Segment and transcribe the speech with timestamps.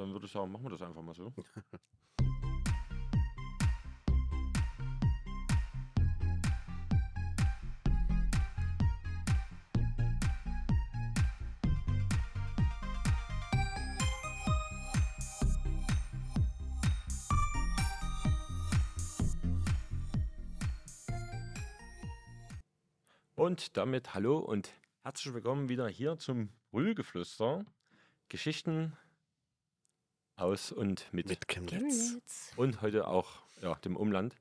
[0.00, 1.30] dann würde ich sagen, machen wir das einfach mal so.
[23.34, 24.70] Und damit hallo und
[25.02, 27.64] herzlich willkommen wieder hier zum Brüllgeflüster.
[28.28, 28.96] Geschichten
[30.40, 32.18] aus und mit, Mit Chemnitz.
[32.56, 34.34] und heute auch ja, dem Umland.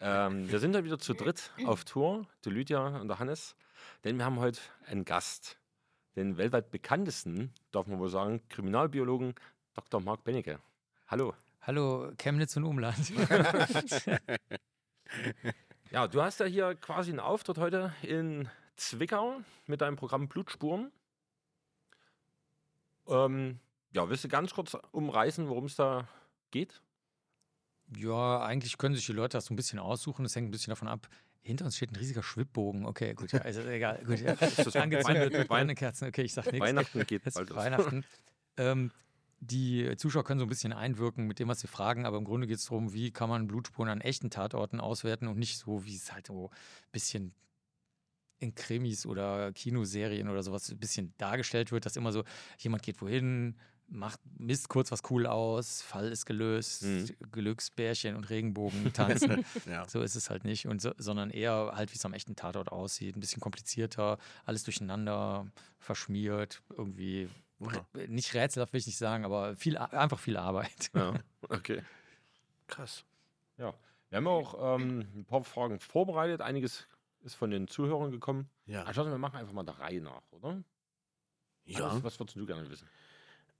[0.00, 3.56] Ähm, wir sind heute wieder zu dritt auf Tour, die Lydia und der Hannes,
[4.04, 5.58] denn wir haben heute einen Gast,
[6.16, 9.34] den weltweit bekanntesten, darf man wohl sagen, Kriminalbiologen
[9.74, 10.00] Dr.
[10.00, 10.58] Marc Bennecke.
[11.08, 11.34] Hallo.
[11.62, 13.12] Hallo, Chemnitz und Umland.
[15.90, 20.90] Ja, du hast ja hier quasi einen Auftritt heute in Zwickau mit deinem Programm Blutspuren.
[23.06, 23.60] Ähm,
[23.94, 26.08] ja, willst du ganz kurz umreißen, worum es da
[26.50, 26.80] geht?
[27.96, 30.22] ja, eigentlich können sich die Leute das so ein bisschen aussuchen.
[30.24, 31.06] Das hängt ein bisschen davon ab.
[31.42, 32.86] Hinter uns steht ein riesiger Schwibbogen.
[32.86, 34.02] Okay, gut, ja, also egal.
[34.04, 34.32] Gut, ja.
[34.80, 36.08] Angezündet mit Wein- brennenden Kerzen.
[36.08, 36.60] Okay, ich sag nichts.
[36.60, 37.58] Weihnachten geht bald los.
[37.58, 38.04] Weihnachten.
[38.56, 38.90] ähm,
[39.40, 42.46] die Zuschauer können so ein bisschen einwirken mit dem, was sie fragen, aber im Grunde
[42.46, 45.96] geht es darum, wie kann man Blutspuren an echten Tatorten auswerten und nicht so, wie
[45.96, 47.34] es halt so ein bisschen
[48.38, 52.24] in Krimis oder Kinoserien oder sowas ein bisschen dargestellt wird, dass immer so,
[52.58, 53.56] jemand geht wohin,
[53.88, 57.08] macht, misst kurz was cool aus, Fall ist gelöst, Mhm.
[57.32, 59.44] Glücksbärchen und Regenbogen tanzen.
[59.66, 59.88] Ja.
[59.88, 62.70] So ist es halt nicht, und so, sondern eher halt, wie es am echten Tatort
[62.72, 63.16] aussieht.
[63.16, 65.46] Ein bisschen komplizierter, alles durcheinander,
[65.78, 67.28] verschmiert, irgendwie.
[67.60, 67.86] Ja.
[68.08, 70.90] Nicht rätselhaft will ich nicht sagen, aber viel, einfach viel Arbeit.
[70.94, 71.14] Ja,
[71.48, 71.82] okay.
[72.66, 73.04] Krass.
[73.58, 73.72] Ja,
[74.10, 76.40] wir haben auch ähm, ein paar Fragen vorbereitet.
[76.40, 76.86] Einiges
[77.22, 78.48] ist von den Zuhörern gekommen.
[78.66, 78.82] Ja.
[78.84, 80.62] Ansonsten, wir machen einfach mal der Reihe nach, oder?
[81.64, 81.94] Ja.
[81.94, 82.88] Was, was würdest du gerne wissen?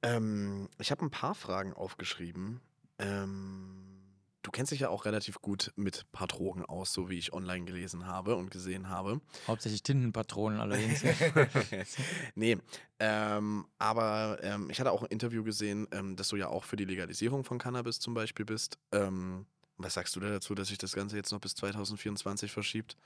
[0.04, 2.60] Ähm, ich habe ein paar Fragen aufgeschrieben.
[2.98, 3.84] Ähm,
[4.42, 7.32] du kennst dich ja auch relativ gut mit ein paar Drogen aus, so wie ich
[7.32, 9.20] online gelesen habe und gesehen habe.
[9.46, 11.02] Hauptsächlich Tintenpatronen allerdings.
[12.34, 12.58] nee,
[12.98, 16.76] ähm, aber ähm, ich hatte auch ein Interview gesehen, ähm, dass du ja auch für
[16.76, 18.78] die Legalisierung von Cannabis zum Beispiel bist.
[18.92, 19.46] Ähm,
[19.76, 22.96] was sagst du da dazu, dass sich das Ganze jetzt noch bis 2024 verschiebt?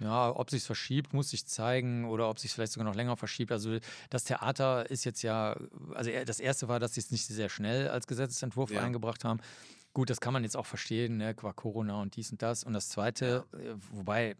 [0.00, 3.52] Ja, ob sich verschiebt, muss sich zeigen oder ob sich vielleicht sogar noch länger verschiebt.
[3.52, 3.78] Also
[4.10, 5.56] das Theater ist jetzt ja,
[5.94, 8.82] also das erste war, dass sie es nicht sehr schnell als Gesetzesentwurf Ja.
[8.82, 9.40] eingebracht haben.
[9.92, 12.64] Gut, das kann man jetzt auch verstehen, ne, qua Corona und dies und das.
[12.64, 14.36] Und das zweite, äh, wobei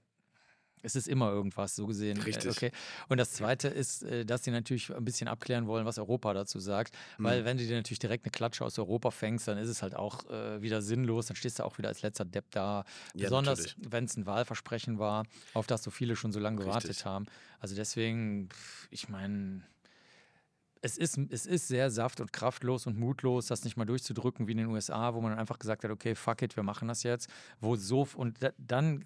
[0.85, 2.19] es ist immer irgendwas, so gesehen.
[2.19, 2.51] äh, Richtig.
[2.51, 2.71] Okay.
[3.09, 6.59] Und das zweite ist, äh, dass sie natürlich ein bisschen abklären wollen, was Europa dazu
[6.61, 6.95] sagt.
[7.19, 7.45] Weil Mhm.
[7.47, 10.29] wenn du dir natürlich direkt eine Klatsche aus Europa fängst, dann ist es halt auch
[10.31, 11.27] äh, wieder sinnlos.
[11.27, 12.85] Dann stehst du auch wieder als letzter Depp da.
[13.15, 15.25] Ja, Besonders wenn es ein Wahlversprechen war,
[15.55, 17.05] auf das so viele schon so lange gewartet Richtig.
[17.07, 17.27] haben.
[17.59, 18.49] Also deswegen,
[18.91, 19.63] ich meine,
[20.83, 24.53] es ist, es ist sehr saft- und kraftlos und mutlos, das nicht mal durchzudrücken wie
[24.53, 27.03] in den USA, wo man dann einfach gesagt hat, okay, fuck it, wir machen das
[27.05, 27.31] jetzt.
[27.59, 29.05] Wo so, und da, dann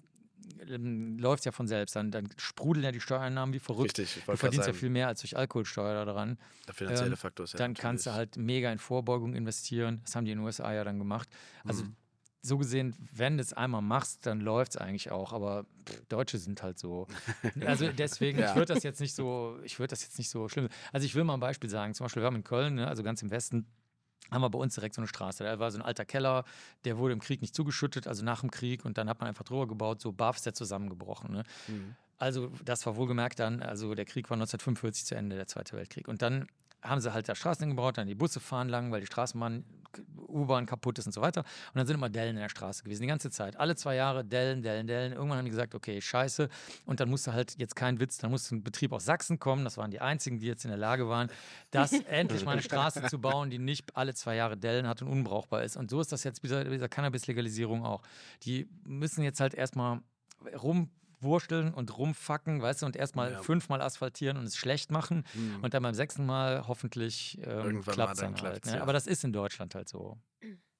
[0.67, 1.95] läuft es ja von selbst.
[1.95, 3.97] Dann, dann sprudeln ja die Steuereinnahmen wie verrückt.
[3.99, 6.37] Richtig, ich du verdienst ja viel mehr als durch Alkoholsteuer daran.
[6.67, 10.01] Der finanzielle Ähm, Faktor ist ja dann kannst du natürlich- halt mega in Vorbeugung investieren.
[10.05, 11.29] Das haben die in den USA ja dann gemacht.
[11.63, 11.95] Also Mhm.
[12.41, 15.33] so gesehen, wenn du es einmal machst, dann läuft es eigentlich auch.
[15.33, 17.07] Aber pff, Deutsche sind halt so.
[17.65, 18.49] Also deswegen, Ja.
[18.49, 20.69] ich würde das jetzt nicht so, ich würde das jetzt nicht so schlimm.
[20.93, 21.93] Also ich will mal ein Beispiel sagen.
[21.93, 23.65] Zum Beispiel, wir haben in Köln, ne, also ganz im Westen,
[24.31, 25.43] haben wir bei uns direkt so eine Straße.
[25.43, 26.45] Da war so ein alter Keller,
[26.85, 28.85] der wurde im Krieg nicht zugeschüttet, also nach dem Krieg.
[28.85, 31.31] Und dann hat man einfach drüber gebaut, so barf ist der zusammengebrochen.
[31.31, 31.43] Ne?
[31.67, 31.95] Mhm.
[32.17, 36.07] Also das war wohlgemerkt dann, also der Krieg war 1945 zu Ende, der Zweite Weltkrieg.
[36.07, 36.47] Und dann
[36.81, 39.63] haben sie halt da Straßen gebaut, dann die Busse fahren lang, weil die Straßenbahn,
[40.27, 41.41] U-Bahn kaputt ist und so weiter.
[41.41, 43.59] Und dann sind immer Dellen in der Straße gewesen, die ganze Zeit.
[43.59, 45.13] Alle zwei Jahre Dellen, Dellen, Dellen.
[45.13, 46.47] Irgendwann haben die gesagt, okay, scheiße.
[46.85, 49.63] Und dann musste halt jetzt kein Witz, dann musste ein Betrieb aus Sachsen kommen.
[49.63, 51.29] Das waren die einzigen, die jetzt in der Lage waren,
[51.71, 55.07] das endlich mal eine Straße zu bauen, die nicht alle zwei Jahre Dellen hat und
[55.07, 55.75] unbrauchbar ist.
[55.75, 58.03] Und so ist das jetzt mit dieser, dieser Cannabis-Legalisierung auch.
[58.43, 60.01] Die müssen jetzt halt erstmal
[61.21, 63.41] rumwurschteln und rumfacken, weißt du, und erstmal Ja.
[63.43, 65.25] fünfmal asphaltieren und es schlecht machen
[65.61, 68.65] und dann beim sechsten Mal hoffentlich ähm, klappt mal dann dann halt.
[68.65, 68.75] Ne?
[68.75, 68.81] ja.
[68.81, 70.17] Aber das ist in Deutschland halt so,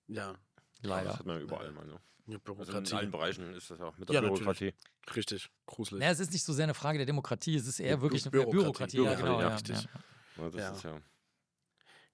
[0.08, 0.34] Ja,
[0.82, 1.10] leider.
[1.10, 1.86] Das hat man überall mal.
[1.86, 2.00] Ne?
[2.28, 4.74] ja Also in allen Bereichen ist das auch mit der Ja, Bürokratie.
[5.16, 6.00] Richtig, gruselig.
[6.00, 8.24] Naja, es ist nicht so sehr eine Frage der Demokratie, es ist eher Bü- wirklich
[8.26, 8.58] eine Bürokratie.
[8.98, 8.98] Bürokratie.
[8.98, 9.84] Ja, Bürokratie, genau, ja, ja, richtig.
[9.84, 10.44] ja.
[10.44, 10.72] Ja, das Ja.
[10.72, 11.02] ist ja.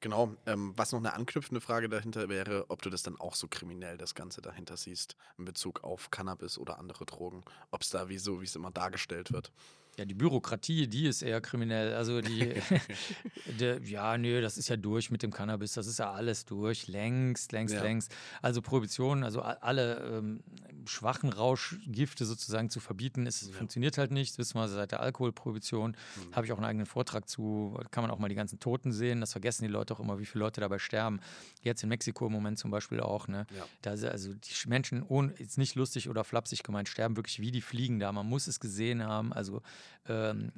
[0.02, 0.36] Genau.
[0.46, 3.98] Ähm, was noch eine anknüpfende Frage dahinter wäre, ob du das dann auch so kriminell
[3.98, 7.44] das Ganze dahinter siehst in Bezug auf Cannabis oder andere Drogen.
[7.72, 9.52] Ob es da wie so, wie es immer dargestellt wird.
[9.98, 11.94] Ja, die Bürokratie, die ist eher kriminell.
[11.94, 12.54] Also die,
[13.60, 16.88] der, ja, nö, das ist ja durch mit dem Cannabis, das ist ja alles durch,
[16.88, 17.82] längst, längst, Ja.
[17.84, 18.14] längst.
[18.42, 20.42] Also Prohibition, also alle ähm,
[20.86, 24.32] schwachen Rauschgifte sozusagen zu verbieten, es funktioniert halt nicht.
[24.34, 25.92] Das wissen wir seit der Alkoholprohibition.
[25.92, 26.36] Mhm.
[26.36, 29.22] Habe ich auch einen eigenen Vortrag zu, kann man auch mal die ganzen Toten sehen.
[29.22, 31.20] Das vergessen die Leute auch immer, wie viele Leute dabei sterben.
[31.62, 33.28] Jetzt in Mexiko im Moment zum Beispiel auch.
[33.28, 33.48] Ne?
[33.56, 33.66] Ja.
[33.82, 37.40] Da ist also die Sch- Menschen, ohne, jetzt nicht lustig oder flapsig gemeint, sterben wirklich
[37.40, 38.12] wie die Fliegen da.
[38.12, 39.34] Man muss es gesehen haben.
[39.34, 39.62] Also
[40.08, 40.52] ähm,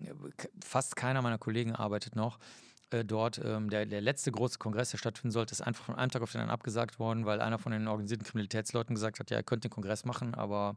[0.63, 2.39] fast keiner meiner Kollegen arbeitet noch
[2.91, 3.39] äh, dort.
[3.43, 6.31] Ähm, der, der letzte große Kongress, der stattfinden sollte, ist einfach von einem Tag auf
[6.31, 9.63] den anderen abgesagt worden, weil einer von den organisierten Kriminalitätsleuten gesagt hat, ja, ihr könnt
[9.63, 10.75] den Kongress machen, aber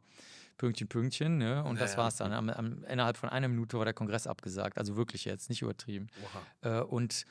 [0.57, 1.39] Pünktchen, Pünktchen.
[1.39, 1.65] Ne?
[1.65, 2.05] Und das Naja.
[2.05, 2.33] war's dann.
[2.33, 4.77] Am, am, innerhalb von einer Minute war der Kongress abgesagt.
[4.77, 6.09] Also wirklich jetzt, nicht übertrieben.
[6.61, 7.25] Äh, und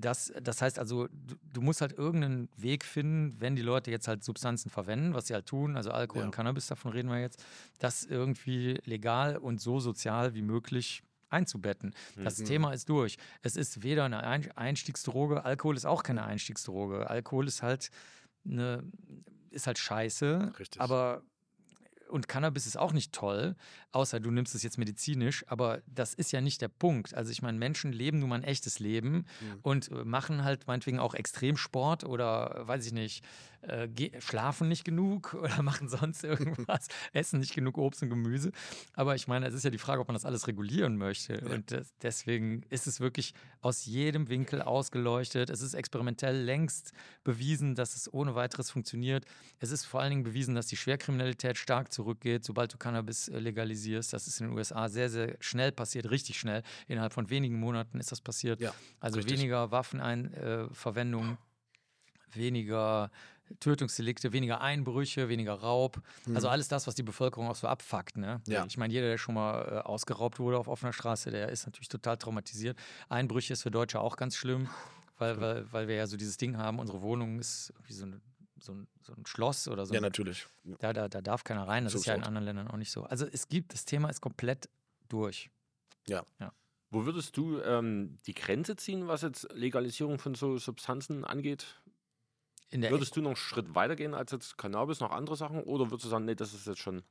[0.00, 4.06] das, das heißt also, du, du musst halt irgendeinen Weg finden, wenn die Leute jetzt
[4.06, 6.26] halt Substanzen verwenden, was sie halt tun, also Alkohol Ja.
[6.26, 7.44] und Cannabis, davon reden wir jetzt,
[7.78, 11.94] das irgendwie legal und so sozial wie möglich einzubetten.
[12.16, 12.44] Das Mhm.
[12.46, 13.16] Thema ist durch.
[13.42, 17.10] Es ist weder eine Ein Einstiegsdroge, Alkohol ist auch keine Einstiegsdroge.
[17.10, 17.90] Alkohol ist halt
[18.46, 18.84] eine,
[19.50, 20.80] ist halt scheiße, Richtig.
[20.80, 21.22] aber
[22.08, 23.54] und Cannabis ist auch nicht toll,
[23.92, 27.14] außer du nimmst es jetzt medizinisch, aber das ist ja nicht der Punkt.
[27.14, 29.58] Also ich meine, Menschen leben nun mal ein echtes Leben Mhm.
[29.62, 33.24] und äh, machen halt meinetwegen auch Extremsport oder weiß ich nicht,
[33.62, 33.88] äh,
[34.20, 38.52] schlafen nicht genug oder machen sonst irgendwas, essen nicht genug Obst und Gemüse.
[38.94, 41.40] Aber ich meine, es ist ja die Frage, ob man das alles regulieren möchte.
[41.48, 45.50] Und das, deswegen ist es wirklich aus jedem Winkel ausgeleuchtet.
[45.50, 46.92] Es ist experimentell längst
[47.24, 49.24] bewiesen, dass es ohne weiteres funktioniert.
[49.58, 53.38] Es ist vor allen Dingen bewiesen, dass die Schwerkriminalität stark zurückgeht, sobald du Cannabis äh,
[53.38, 54.12] legalisierst.
[54.12, 56.62] Das ist in den USA sehr, sehr schnell passiert, richtig schnell.
[56.86, 58.60] Innerhalb von wenigen Monaten ist das passiert.
[58.60, 59.38] Ja, also richtig.
[59.38, 63.10] weniger Waffenverwendung, äh, weniger
[63.60, 66.00] Tötungsdelikte, weniger Einbrüche, weniger Raub.
[66.34, 68.16] Also alles das, was die Bevölkerung auch so abfuckt.
[68.16, 68.40] Ne?
[68.46, 68.52] Mhm.
[68.52, 68.64] Ja.
[68.66, 71.88] Ich meine, jeder, der schon mal äh, ausgeraubt wurde auf offener Straße, der ist natürlich
[71.88, 72.78] total traumatisiert.
[73.08, 74.68] Einbrüche ist für Deutsche auch ganz schlimm,
[75.18, 78.20] weil, weil, weil wir ja so dieses Ding haben, unsere Wohnung ist wie so, eine,
[78.58, 79.94] so, ein, so ein Schloss oder so.
[79.94, 80.46] Ja, ein, natürlich.
[80.64, 81.84] da, da, da darf keiner rein.
[81.84, 83.04] Das ist ja in anderen Ländern auch nicht so.
[83.04, 84.68] Also es gibt, das Thema ist komplett
[85.08, 85.50] durch.
[86.90, 91.66] Wo würdest du ähm, die Grenze ziehen, was jetzt Legalisierung von so Substanzen angeht?
[92.70, 95.62] Würdest du noch einen Schritt weiter gehen als jetzt Cannabis, noch andere Sachen?
[95.62, 97.02] Oder würdest du sagen, nee, das ist jetzt schon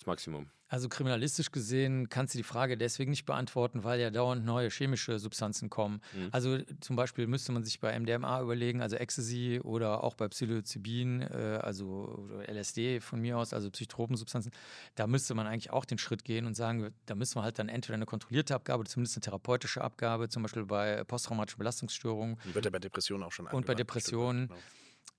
[0.00, 0.50] das Maximum?
[0.68, 5.18] Also kriminalistisch gesehen kannst du die Frage deswegen nicht beantworten, weil ja dauernd neue chemische
[5.18, 6.00] Substanzen kommen.
[6.14, 6.28] Mhm.
[6.30, 11.22] Also zum Beispiel müsste man sich bei MDMA überlegen, also Ecstasy oder auch bei Psilocybin,
[11.22, 14.52] äh, also LSD von mir aus, also Psychotropensubstanzen,
[14.94, 17.68] da müsste man eigentlich auch den Schritt gehen und sagen, da müssen wir halt dann
[17.68, 22.64] entweder eine kontrollierte Abgabe oder zumindest eine therapeutische Abgabe, zum Beispiel bei posttraumatischen Belastungsstörungen Wird
[22.64, 24.48] ja bei Depressionen auch schon Und bei Depressionen.
[24.48, 24.58] weit,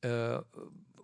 [0.04, 0.42] äh,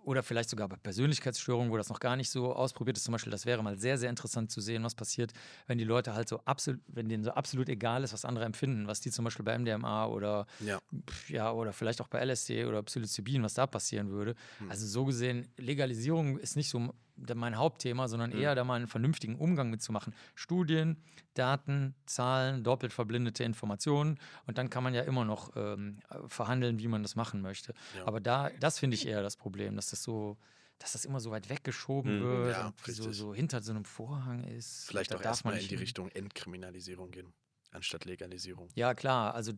[0.08, 3.04] oder vielleicht sogar bei Persönlichkeitsstörungen, wo das noch gar nicht so ausprobiert ist.
[3.04, 5.34] Zum Beispiel, das wäre mal sehr, sehr interessant zu sehen, was passiert,
[5.66, 8.86] wenn die Leute halt so absolut, wenn denen so absolut egal ist, was andere empfinden,
[8.86, 10.46] was die zum Beispiel bei MDMA oder.
[10.60, 10.80] Ja.
[11.28, 14.34] ja, oder vielleicht auch bei LSD oder Psilocybin, was da passieren würde.
[14.60, 14.70] Hm.
[14.70, 16.94] Also so gesehen, Legalisierung ist nicht so
[17.34, 18.38] mein Hauptthema, sondern Hm.
[18.40, 20.14] eher da mal einen vernünftigen Umgang mitzumachen.
[20.34, 20.96] Studien,
[21.34, 26.88] Daten, Zahlen, doppelt verblindete Informationen und dann kann man ja immer noch ähm, verhandeln, wie
[26.88, 27.74] man das machen möchte.
[27.96, 28.06] Ja.
[28.06, 30.36] Aber da, das finde ich eher das Problem, dass das so,
[30.78, 32.22] dass das immer so weit weggeschoben Mhm.
[32.22, 34.86] wird Ja, und so, so hinter so einem Vorhang ist.
[34.86, 35.74] Vielleicht Da auch erstmal in die.
[35.74, 37.32] Richtung Entkriminalisierung gehen,
[37.70, 38.68] anstatt Legalisierung.
[38.74, 39.34] Ja, klar.
[39.34, 39.52] Also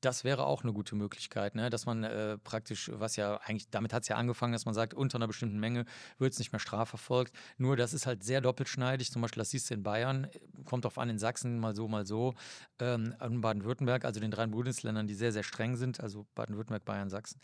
[0.00, 1.70] das wäre auch eine gute Möglichkeit, ne?
[1.70, 4.94] dass man äh, praktisch, was ja eigentlich, damit hat es ja angefangen, dass man sagt,
[4.94, 5.84] unter einer bestimmten Menge
[6.18, 7.34] wird es nicht mehr strafverfolgt.
[7.58, 9.10] Nur das ist halt sehr doppelschneidig.
[9.10, 10.28] Zum Beispiel, das siehst du in Bayern,
[10.64, 12.34] kommt drauf an, in Sachsen mal so, mal so.
[12.80, 17.10] Ähm, in Baden-Württemberg, also den drei Bundesländern, die sehr, sehr streng sind, also Baden-Württemberg, Bayern,
[17.10, 17.40] Sachsen.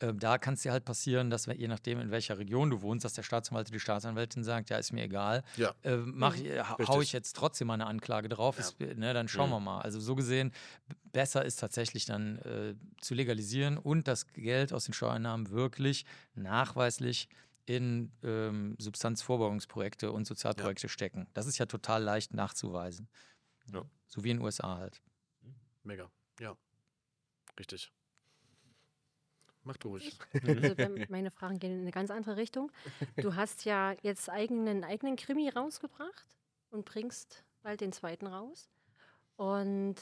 [0.00, 2.82] Ähm, da kann es dir halt passieren, dass wir- je nachdem, in welcher Region du
[2.82, 5.72] wohnst, dass der Staatsanwalt oder die Staatsanwältin sagt, ja, ist mir egal, Ja.
[5.82, 6.98] äh, mach, ich- hau Richtig.
[7.02, 8.64] ich jetzt trotzdem mal eine Anklage drauf, Ja.
[8.64, 9.54] ist, ne, dann schauen Mhm.
[9.54, 9.80] wir mal.
[9.82, 10.52] Also so gesehen,
[11.12, 16.04] besser ist tatsächlich dann äh, zu legalisieren und das Geld aus den Steuereinnahmen wirklich
[16.34, 17.28] nachweislich
[17.66, 21.28] in ähm, Substanzvorbeugungsprojekte und Sozialprojekte stecken.
[21.34, 23.08] Das ist ja total leicht nachzuweisen.
[23.72, 23.84] Ja.
[24.08, 25.00] So wie in den USA halt.
[25.84, 26.10] Mega.
[26.40, 26.56] Ja.
[27.58, 27.92] Richtig.
[29.64, 30.18] Mach du ruhig.
[30.46, 30.74] Also
[31.08, 32.70] meine Fragen gehen in eine ganz andere Richtung.
[33.16, 36.36] Du hast ja jetzt eigenen eigenen Krimi rausgebracht
[36.70, 38.68] und bringst bald den zweiten raus.
[39.36, 39.96] Und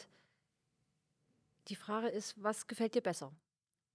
[1.68, 3.32] die Frage ist, was gefällt dir besser?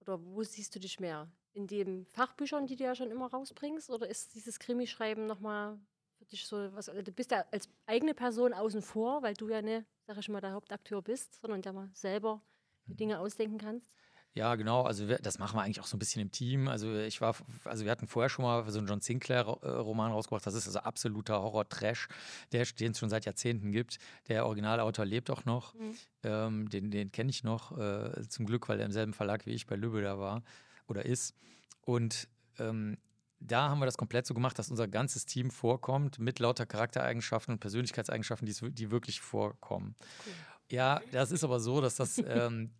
[0.00, 1.28] Oder wo siehst du dich mehr?
[1.52, 3.90] In den Fachbüchern, die du ja schon immer rausbringst?
[3.90, 5.78] Oder ist dieses Krimischreiben nochmal
[6.16, 6.86] für dich so was?
[6.86, 10.40] Du bist ja als eigene Person außen vor, weil du ja ne, sag ich mal,
[10.40, 12.42] der Hauptakteur bist, sondern ja mal selber
[12.86, 13.92] die Dinge ausdenken kannst.
[14.34, 14.82] Ja, genau.
[14.82, 16.68] Also wir, das machen wir eigentlich auch so ein bisschen im Team.
[16.68, 20.46] Also ich war, also wir hatten vorher schon mal so einen John Sinclair-Roman rausgebracht.
[20.46, 22.08] Das ist also absoluter Horror-Trash,
[22.52, 23.98] den es schon seit Jahrzehnten gibt.
[24.28, 25.74] Der Originalautor lebt auch noch.
[25.74, 25.96] Mhm.
[26.22, 29.52] Ähm, den den kenne ich noch, äh, zum Glück, weil er im selben Verlag wie
[29.52, 30.42] ich bei Lübbe da war
[30.86, 31.34] oder ist.
[31.82, 32.98] Und ähm,
[33.40, 37.54] da haben wir das komplett so gemacht, dass unser ganzes Team vorkommt mit lauter Charaktereigenschaften
[37.54, 39.94] und Persönlichkeitseigenschaften, die, die wirklich vorkommen.
[40.26, 40.32] Cool.
[40.70, 42.70] Ja, das ist aber so, dass das ähm,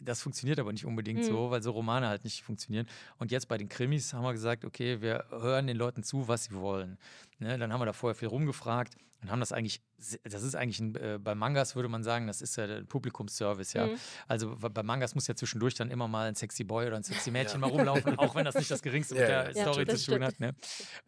[0.00, 1.24] das funktioniert aber nicht unbedingt mhm.
[1.24, 2.86] so, weil so Romane halt nicht funktionieren.
[3.18, 6.44] Und jetzt bei den Krimis haben wir gesagt, okay, wir hören den Leuten zu, was
[6.44, 6.98] sie wollen.
[7.38, 8.96] Ne, dann haben wir da vorher viel rumgefragt
[9.26, 9.82] und haben das eigentlich,
[10.22, 13.72] das ist eigentlich ein, äh, bei Mangas würde man sagen, das ist ja der Publikumsservice,
[13.72, 13.88] ja.
[13.88, 13.96] Mhm.
[14.28, 17.30] Also bei Mangas muss ja zwischendurch dann immer mal ein sexy Boy oder ein sexy
[17.32, 17.66] Mädchen ja.
[17.66, 20.38] mal rumlaufen, auch wenn das nicht das geringste mit der ja, Story zu tun hat.
[20.38, 20.54] Ne?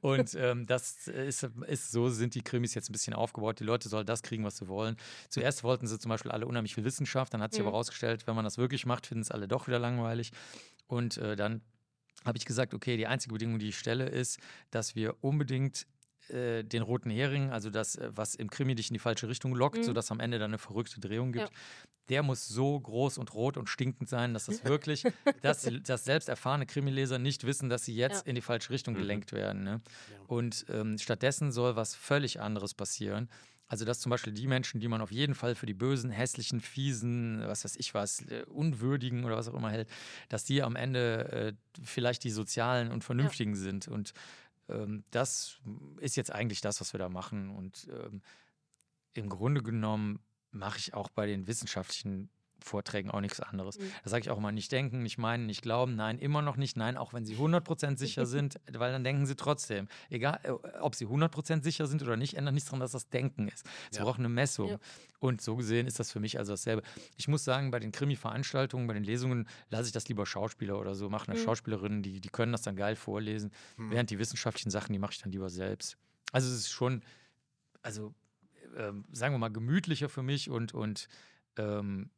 [0.00, 3.60] Und ähm, das ist, ist so, sind die Krimis jetzt ein bisschen aufgebaut.
[3.60, 4.96] Die Leute sollen das kriegen, was sie wollen.
[5.28, 7.68] Zuerst wollten sie zum Beispiel alle unheimlich viel Wissenschaft, dann hat sich mhm.
[7.68, 10.32] aber herausgestellt, wenn man das wirklich macht, finden es alle doch wieder langweilig.
[10.88, 11.62] Und äh, dann
[12.24, 14.40] habe ich gesagt, okay, die einzige Bedingung, die ich stelle, ist,
[14.72, 15.86] dass wir unbedingt
[16.30, 19.54] äh, den roten Hering, also das, äh, was im Krimi dich in die falsche Richtung
[19.54, 19.84] lockt, mhm.
[19.84, 21.48] sodass am Ende dann eine verrückte Drehung gibt.
[21.48, 21.54] Ja.
[22.08, 25.04] Der muss so groß und rot und stinkend sein, dass das wirklich,
[25.42, 28.30] dass, dass selbst erfahrene Krimileser nicht wissen, dass sie jetzt ja.
[28.30, 28.98] in die falsche Richtung mhm.
[28.98, 29.64] gelenkt werden.
[29.64, 29.80] Ne?
[30.10, 30.16] Ja.
[30.26, 33.28] Und ähm, stattdessen soll was völlig anderes passieren.
[33.70, 36.60] Also, dass zum Beispiel die Menschen, die man auf jeden Fall für die bösen, hässlichen,
[36.62, 39.90] fiesen, was weiß ich was, äh, unwürdigen oder was auch immer hält,
[40.30, 41.52] dass die am Ende äh,
[41.84, 43.60] vielleicht die sozialen und vernünftigen ja.
[43.60, 43.86] sind.
[43.86, 44.14] Und
[44.68, 45.60] ähm, das
[46.00, 47.50] ist jetzt eigentlich das, was wir da machen.
[47.50, 48.22] Und ähm,
[49.14, 50.20] im Grunde genommen
[50.50, 53.78] mache ich auch bei den wissenschaftlichen Vorträgen auch nichts anderes.
[53.78, 53.92] Mhm.
[54.04, 56.76] Da sage ich auch immer, nicht denken, nicht meinen, nicht glauben, nein, immer noch nicht,
[56.76, 59.88] nein, auch wenn sie 100% sicher sind, weil dann denken sie trotzdem.
[60.10, 60.50] Egal, äh,
[60.80, 63.66] ob sie 100% sicher sind oder nicht, ändert nichts daran, dass das Denken ist.
[63.90, 64.04] Sie ja.
[64.04, 64.70] brauchen eine Messung.
[64.70, 64.78] Ja.
[65.20, 66.82] Und so gesehen ist das für mich also dasselbe.
[67.16, 70.94] Ich muss sagen, bei den Krimi-Veranstaltungen, bei den Lesungen lasse ich das lieber Schauspieler oder
[70.94, 71.34] so machen.
[71.34, 71.42] Mhm.
[71.42, 73.90] Schauspielerinnen, die, die können das dann geil vorlesen, mhm.
[73.90, 75.96] während die wissenschaftlichen Sachen, die mache ich dann lieber selbst.
[76.32, 77.02] Also es ist schon,
[77.82, 78.14] also
[78.76, 81.08] äh, sagen wir mal, gemütlicher für mich und, und
[81.56, 82.17] ähm, äh,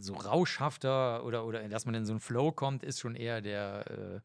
[0.00, 3.90] so rauschhafter oder, oder dass man in so einen Flow kommt, ist schon eher der
[3.90, 4.20] äh,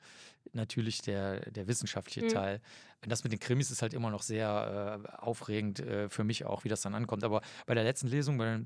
[0.53, 2.29] natürlich der, der wissenschaftliche mhm.
[2.29, 2.61] Teil.
[3.01, 6.63] Das mit den Krimis ist halt immer noch sehr äh, aufregend äh, für mich auch,
[6.63, 7.23] wie das dann ankommt.
[7.23, 8.65] Aber bei der letzten Lesung, bei der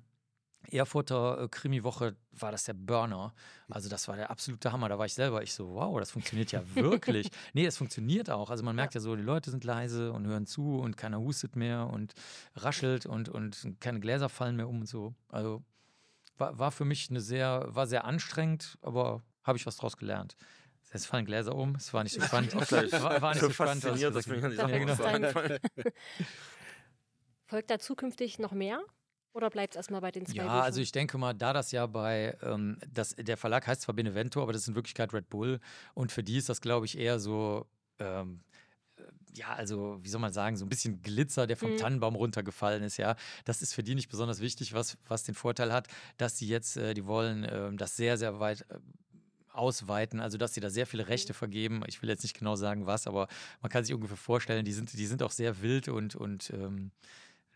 [0.72, 3.34] Erfurter äh, Krimi-Woche war das der Burner.
[3.70, 4.90] Also das war der absolute Hammer.
[4.90, 7.30] Da war ich selber, ich so, wow, das funktioniert ja wirklich.
[7.54, 8.50] nee, es funktioniert auch.
[8.50, 11.56] Also man merkt ja so, die Leute sind leise und hören zu und keiner hustet
[11.56, 12.14] mehr und
[12.56, 15.14] raschelt und, und keine Gläser fallen mehr um und so.
[15.30, 15.64] Also
[16.38, 20.36] war, war für mich eine sehr, war sehr anstrengend, aber habe ich was draus gelernt.
[20.92, 22.56] Es fallen Gläser um, es war nicht so spannend.
[22.56, 23.84] war, war nicht so, so spannend.
[23.84, 24.96] Fasziniert, dass mir ja, genau.
[27.48, 28.80] Folgt da zukünftig noch mehr?
[29.34, 30.38] Oder bleibt es erstmal bei den zwei?
[30.38, 30.62] Ja, Büchern?
[30.62, 34.42] also ich denke mal, da das ja bei, ähm, das, der Verlag heißt zwar Benevento,
[34.42, 35.60] aber das ist in Wirklichkeit Red Bull.
[35.94, 37.68] Und für die ist das, glaube ich, eher so,
[38.00, 38.42] ähm,
[39.36, 41.78] ja, also wie soll man sagen, so ein bisschen Glitzer, der vom mhm.
[41.78, 43.16] Tannenbaum runtergefallen ist, ja.
[43.44, 45.88] Das ist für die nicht besonders wichtig, was, was den Vorteil hat,
[46.18, 48.78] dass sie jetzt, äh, die wollen äh, das sehr, sehr weit äh,
[49.52, 51.10] ausweiten, also dass sie da sehr viele mhm.
[51.10, 51.84] Rechte vergeben.
[51.88, 53.28] Ich will jetzt nicht genau sagen, was, aber
[53.62, 56.92] man kann sich ungefähr vorstellen, die sind, die sind auch sehr wild und, und ähm,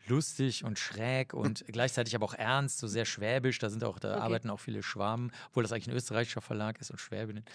[0.08, 3.60] lustig und schräg und gleichzeitig aber auch ernst, so sehr schwäbisch.
[3.60, 4.22] Da sind auch, da okay.
[4.22, 7.46] arbeiten auch viele Schwaben, obwohl das eigentlich ein österreichischer Verlag ist und Schwäbinnen.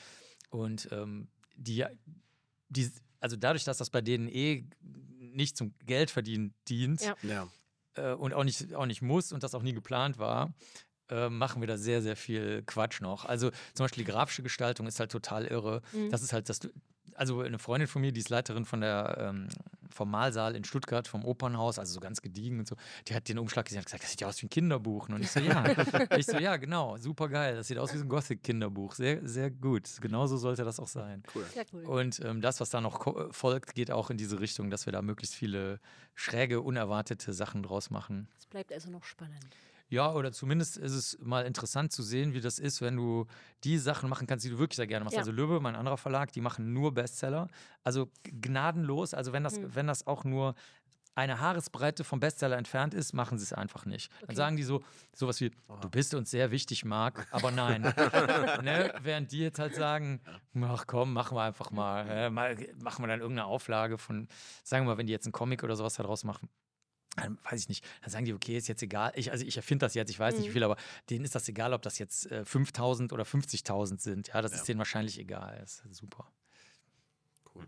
[0.51, 1.85] Und ähm, die,
[2.69, 2.91] die
[3.25, 4.67] also dadurch, dass das bei denen eh
[5.19, 7.17] nicht zum Geldverdienen dient ja.
[7.23, 7.49] Ja.
[7.95, 10.53] Äh, und auch nicht, auch nicht muss und das auch nie geplant war,
[11.09, 13.25] äh, machen wir da sehr, sehr viel Quatsch noch.
[13.25, 15.81] Also zum Beispiel die grafische Gestaltung ist halt total irre.
[15.93, 16.11] Mhm.
[16.11, 16.61] Das ist halt, das,
[17.15, 19.49] also eine Freundin von mir, die ist Leiterin von der, ähm,
[19.95, 22.77] vom Malsaal in Stuttgart, vom Opernhaus, also so ganz gediegen und so,
[23.09, 25.09] die hat den Umschlag gesehen und gesagt, das sieht ja aus wie ein Kinderbuch.
[25.09, 25.65] Und ich so, ja.
[26.17, 27.57] ich so, ja, genau, super geil.
[27.57, 28.95] Das sieht aus wie so ein Gothic-Kinderbuch.
[28.95, 29.89] Sehr, sehr gut.
[30.01, 31.23] Genauso sollte das auch sein.
[31.35, 31.45] Cool.
[31.73, 31.85] cool.
[31.85, 35.01] Und ähm, das, was da noch folgt, geht auch in diese Richtung, dass wir da
[35.03, 35.81] möglichst viele
[36.15, 38.29] schräge, unerwartete Sachen draus machen.
[38.39, 39.47] Es bleibt also noch spannend.
[39.95, 43.27] Ja, oder zumindest ist es mal interessant zu sehen, wie das ist, wenn du
[43.63, 45.15] die Sachen machen kannst, die du wirklich sehr gerne machst.
[45.15, 45.21] Ja.
[45.21, 47.47] Also Löwe, mein anderer Verlag, die machen nur Bestseller.
[47.85, 49.15] Also gnadenlos.
[49.15, 49.75] Also wenn das, mhm.
[49.75, 50.57] wenn das auch nur
[51.15, 54.11] eine Haaresbreite vom Bestseller entfernt ist, machen sie es einfach nicht.
[54.17, 54.27] Okay.
[54.27, 54.83] Dann sagen die so
[55.15, 57.83] sowas wie, du bist uns sehr wichtig, Marc, aber nein.
[58.63, 58.93] ne?
[59.01, 60.21] Während die jetzt halt sagen,
[60.61, 64.27] ach komm, machen wir einfach mal, äh, mal, machen wir dann irgendeine Auflage von,
[64.65, 66.49] sagen wir mal, wenn die jetzt einen Comic oder sowas daraus machen,
[67.17, 69.13] dann weiß ich nicht, dann sagen die, okay, ist jetzt egal.
[69.15, 70.41] Ich, also ich erfinde das jetzt, ich weiß mhm.
[70.41, 70.55] nicht wie mhm.
[70.55, 70.77] viel, aber
[71.11, 74.29] denen ist das egal, ob das jetzt äh, 5000 oder 50.000 sind.
[74.29, 74.59] Ja, das ja.
[74.59, 75.59] ist denen wahrscheinlich egal.
[75.61, 76.27] Das ist super.
[77.55, 77.67] Cool.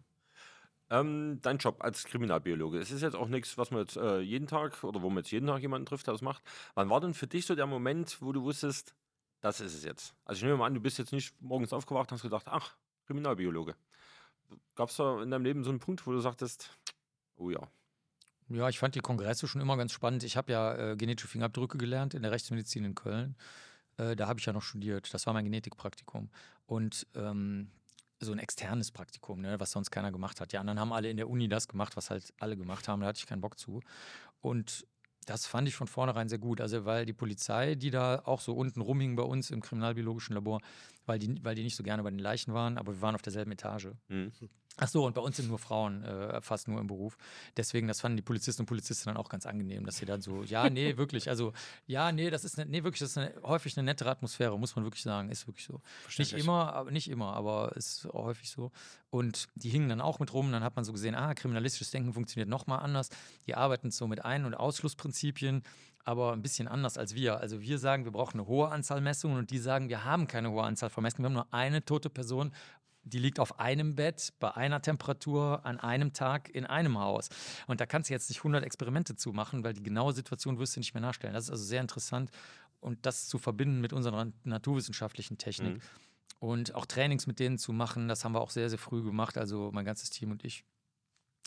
[0.91, 4.47] Ähm, dein Job als Kriminalbiologe, es ist jetzt auch nichts, was man jetzt äh, jeden
[4.47, 6.43] Tag oder wo man jetzt jeden Tag jemanden trifft, der das macht.
[6.75, 8.95] Wann war denn für dich so der Moment, wo du wusstest,
[9.41, 10.15] das ist es jetzt.
[10.25, 12.75] Also ich nehme mal an, du bist jetzt nicht morgens aufgewacht und hast gedacht, ach,
[13.07, 13.76] Kriminalbiologe.
[14.75, 16.71] Gab es da in deinem Leben so einen Punkt, wo du sagtest,
[17.37, 17.61] oh ja,
[18.49, 20.23] Ja, ich fand die Kongresse schon immer ganz spannend.
[20.23, 23.37] Ich habe ja äh, genetische Fingerabdrücke gelernt in der Rechtsmedizin in Köln.
[23.97, 25.12] Äh, da habe ich ja noch studiert.
[25.12, 26.31] Das war mein Genetikpraktikum.
[26.67, 27.71] Und ähm,
[28.21, 30.53] so ein externes Praktikum, ne, was sonst keiner gemacht hat.
[30.53, 33.00] Die anderen haben alle in der Uni das gemacht, was halt alle gemacht haben.
[33.00, 33.81] Da hatte ich keinen Bock zu.
[34.41, 34.87] Und
[35.26, 36.61] das fand ich von vornherein sehr gut.
[36.61, 40.61] Also, weil die Polizei, die da auch so unten rumhing bei uns im kriminalbiologischen Labor,
[41.07, 43.23] weil die, weil die nicht so gerne bei den Leichen waren, aber wir waren auf
[43.23, 43.89] derselben Etage.
[44.41, 44.49] hm.
[44.79, 47.17] Ach so, und bei uns sind nur Frauen, äh, fast nur im Beruf.
[47.57, 50.43] Deswegen, das fanden die Polizisten und Polizistinnen dann auch ganz angenehm, dass sie dann so,
[50.43, 51.55] ja, nee, wirklich, also,
[51.87, 54.77] ja, nee, das ist, ne, nee, wirklich, das ist eine, häufig eine nettere Atmosphäre, muss
[54.77, 55.81] man wirklich sagen, ist wirklich so.
[56.19, 58.71] Nicht immer, aber nicht immer, aber ist auch häufig so.
[59.09, 62.13] Und die hingen dann auch mit rum, dann hat man so gesehen, ah, kriminalistisches Denken
[62.13, 63.09] funktioniert nochmal anders.
[63.47, 65.63] Die arbeiten so mit Ein- und Ausschlussprinzipien,
[66.07, 67.39] aber ein bisschen anders als wir.
[67.41, 70.51] Also wir sagen, wir brauchen eine hohe Anzahl Messungen und die sagen, wir haben keine
[70.51, 72.53] hohe Anzahl von Messungen, wir haben nur eine tote Person
[73.07, 77.29] die liegt auf einem Bett, bei einer Temperatur, an einem Tag, in einem Haus.
[77.69, 80.75] Und da kannst du jetzt nicht 100 Experimente zu machen, weil die genaue Situation wirst
[80.75, 81.33] du nicht mehr nachstellen.
[81.33, 82.31] Das ist also sehr interessant
[82.81, 85.75] und das zu verbinden mit unserer naturwissenschaftlichen Technik.
[85.75, 85.81] Mhm.
[86.41, 89.39] Und auch Trainings mit denen zu machen, das haben wir auch sehr, sehr früh gemacht,
[89.39, 90.65] also mein ganzes Team und ich,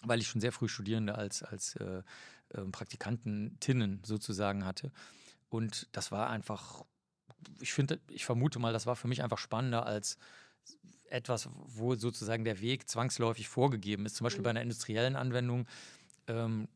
[0.03, 2.01] weil ich schon sehr früh Studierende als, als äh,
[2.53, 4.91] äh, Praktikantentinnen sozusagen hatte.
[5.49, 6.85] Und das war einfach,
[7.59, 10.17] ich finde, ich vermute mal, das war für mich einfach spannender als
[11.09, 14.15] etwas, wo sozusagen der Weg zwangsläufig vorgegeben ist.
[14.15, 15.67] Zum Beispiel bei einer industriellen Anwendung,
[16.27, 16.67] ähm,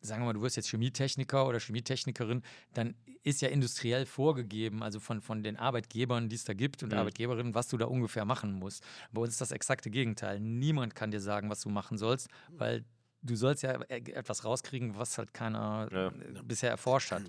[0.00, 2.42] sagen wir mal, du wirst jetzt Chemietechniker oder Chemietechnikerin,
[2.74, 6.92] dann ist ja industriell vorgegeben, also von, von den Arbeitgebern, die es da gibt und
[6.92, 6.98] Mhm.
[6.98, 8.84] Arbeitgeberinnen, was du da ungefähr machen musst.
[9.12, 10.38] Bei uns ist das exakte Gegenteil.
[10.38, 12.84] Niemand kann dir sagen, was du machen sollst, weil
[13.22, 16.12] du sollst ja e- etwas rauskriegen, was halt keiner Ja.
[16.42, 17.22] bisher erforscht hat.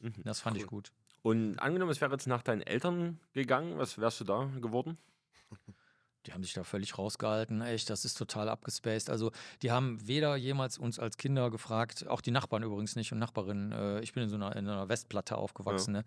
[0.00, 0.12] Mhm.
[0.24, 0.68] Das fand ich Cool.
[0.70, 0.92] gut.
[1.22, 4.98] Und angenommen, es wäre jetzt nach deinen Eltern gegangen, was wärst du da geworden?
[6.26, 7.62] Die haben sich da völlig rausgehalten.
[7.62, 9.10] Echt, das ist total abgespaced.
[9.10, 13.18] Also, die haben weder jemals uns als Kinder gefragt, auch die Nachbarn übrigens nicht und
[13.18, 13.72] Nachbarinnen.
[13.72, 15.92] Äh, ich bin in so einer, in einer Westplatte aufgewachsen.
[15.92, 16.04] Ne?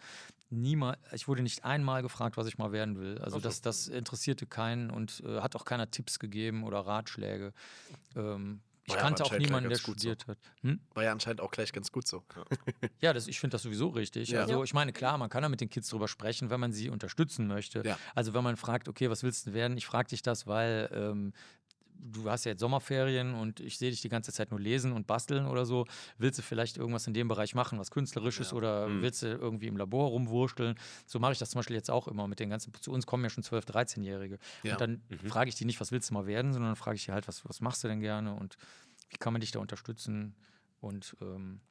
[0.50, 3.18] Niemals, ich wurde nicht einmal gefragt, was ich mal werden will.
[3.20, 3.42] Also, so.
[3.42, 7.52] das, das interessierte keinen und äh, hat auch keiner Tipps gegeben oder Ratschläge.
[8.16, 9.94] Ähm, ich War ja kannte auch niemanden, der gut so.
[9.94, 10.38] studiert hat.
[10.62, 10.80] Hm?
[10.94, 12.24] War ja anscheinend auch gleich ganz gut so.
[13.02, 14.30] Ja, das, ich finde das sowieso richtig.
[14.30, 14.42] Ja.
[14.42, 16.90] Also ich meine, klar, man kann da mit den Kids drüber sprechen, wenn man sie
[16.90, 17.82] unterstützen möchte.
[17.84, 17.98] Ja.
[18.14, 19.76] Also wenn man fragt, okay, was willst du werden?
[19.76, 21.34] Ich frage dich das, weil ähm,
[22.08, 25.08] du hast ja jetzt Sommerferien und ich sehe dich die ganze Zeit nur lesen und
[25.08, 25.86] basteln oder so.
[26.18, 28.58] Willst du vielleicht irgendwas in dem Bereich machen, was künstlerisches Ja.
[28.58, 29.02] oder Mhm.
[29.02, 30.76] willst du irgendwie im Labor rumwursteln?
[31.06, 33.24] So mache ich das zum Beispiel jetzt auch immer mit den ganzen, zu uns kommen
[33.24, 34.38] ja schon 12-, 13-Jährige.
[34.64, 34.74] Ja.
[34.74, 35.30] Und dann Mhm.
[35.30, 37.28] frage ich die nicht, was willst du mal werden, sondern dann frage ich die halt,
[37.28, 38.56] was, was machst du denn gerne und
[39.10, 40.36] wie kann man dich da unterstützen?
[40.82, 41.62] Und ähm,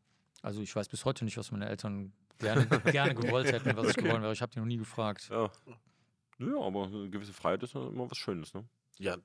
[0.42, 3.96] also ich weiß bis heute nicht, was meine Eltern gerne, gerne gewollt hätten, was ich
[3.96, 4.32] gewollt wäre.
[4.32, 5.28] Ich habe die noch nie gefragt.
[5.30, 5.50] Ja.
[6.38, 8.64] Ja, aber eine gewisse Freiheit ist ja immer was Schönes, ne?
[8.98, 9.16] Ja,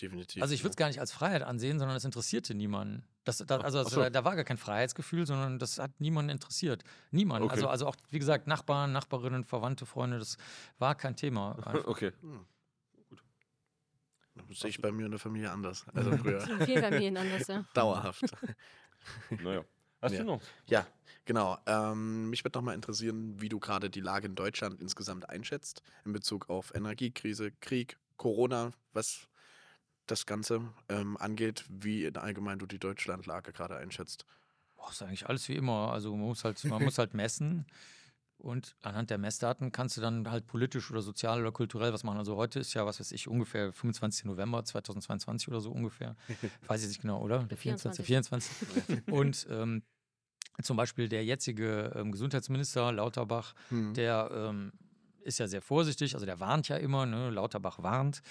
[0.00, 0.42] definitiv.
[0.42, 3.04] Also ich würde es gar nicht als Freiheit ansehen, sondern es interessierte niemanden.
[3.24, 4.08] Das, da, also das, so.
[4.08, 6.82] da, war gar kein Freiheitsgefühl, sondern das hat niemanden interessiert.
[7.10, 7.44] Niemand.
[7.44, 7.54] Okay.
[7.54, 10.38] Also, also auch, wie gesagt, Nachbarn, Nachbarinnen, Verwandte, Freunde, das
[10.78, 11.52] war kein Thema.
[11.56, 11.86] einfach.
[11.86, 12.12] Okay.
[12.20, 12.46] Hm.
[14.48, 15.84] Das sehe ich bei mir in der Familie anders.
[15.92, 16.48] Also früher.
[16.48, 17.64] In vielen Familien anders, ja.
[17.74, 18.24] Dauerhaft.
[19.30, 19.64] Naja.
[20.02, 20.18] Hast Ja.
[20.20, 20.40] du noch?
[20.66, 20.86] Ja,
[21.24, 21.56] genau.
[21.66, 25.82] Ähm, mich würde noch mal interessieren, wie du gerade die Lage in Deutschland insgesamt einschätzt
[26.04, 29.28] in Bezug auf Energiekrise, Krieg, Corona, was
[30.10, 34.24] das Ganze ähm, angeht, wie in allgemein du die Deutschlandlage gerade einschätzt.
[34.76, 35.92] Boah, ist eigentlich alles wie immer.
[35.92, 37.66] Also man muss halt, man muss halt messen.
[38.40, 42.18] Und anhand der Messdaten kannst du dann halt politisch oder sozial oder kulturell was machen.
[42.18, 44.26] Also heute ist ja, was weiß ich, ungefähr 25.
[44.26, 46.14] November 2022 oder so ungefähr.
[46.68, 47.42] Weiß ich nicht genau, oder?
[47.44, 48.06] Der 24.
[48.06, 49.02] 24.
[49.10, 49.82] Und ähm,
[50.62, 53.94] zum Beispiel der jetzige ähm, Gesundheitsminister Lauterbach, Hm.
[53.94, 54.72] der ähm,
[55.28, 57.30] ist ja sehr vorsichtig, also der warnt ja immer, ne?
[57.30, 58.22] Lauterbach warnt.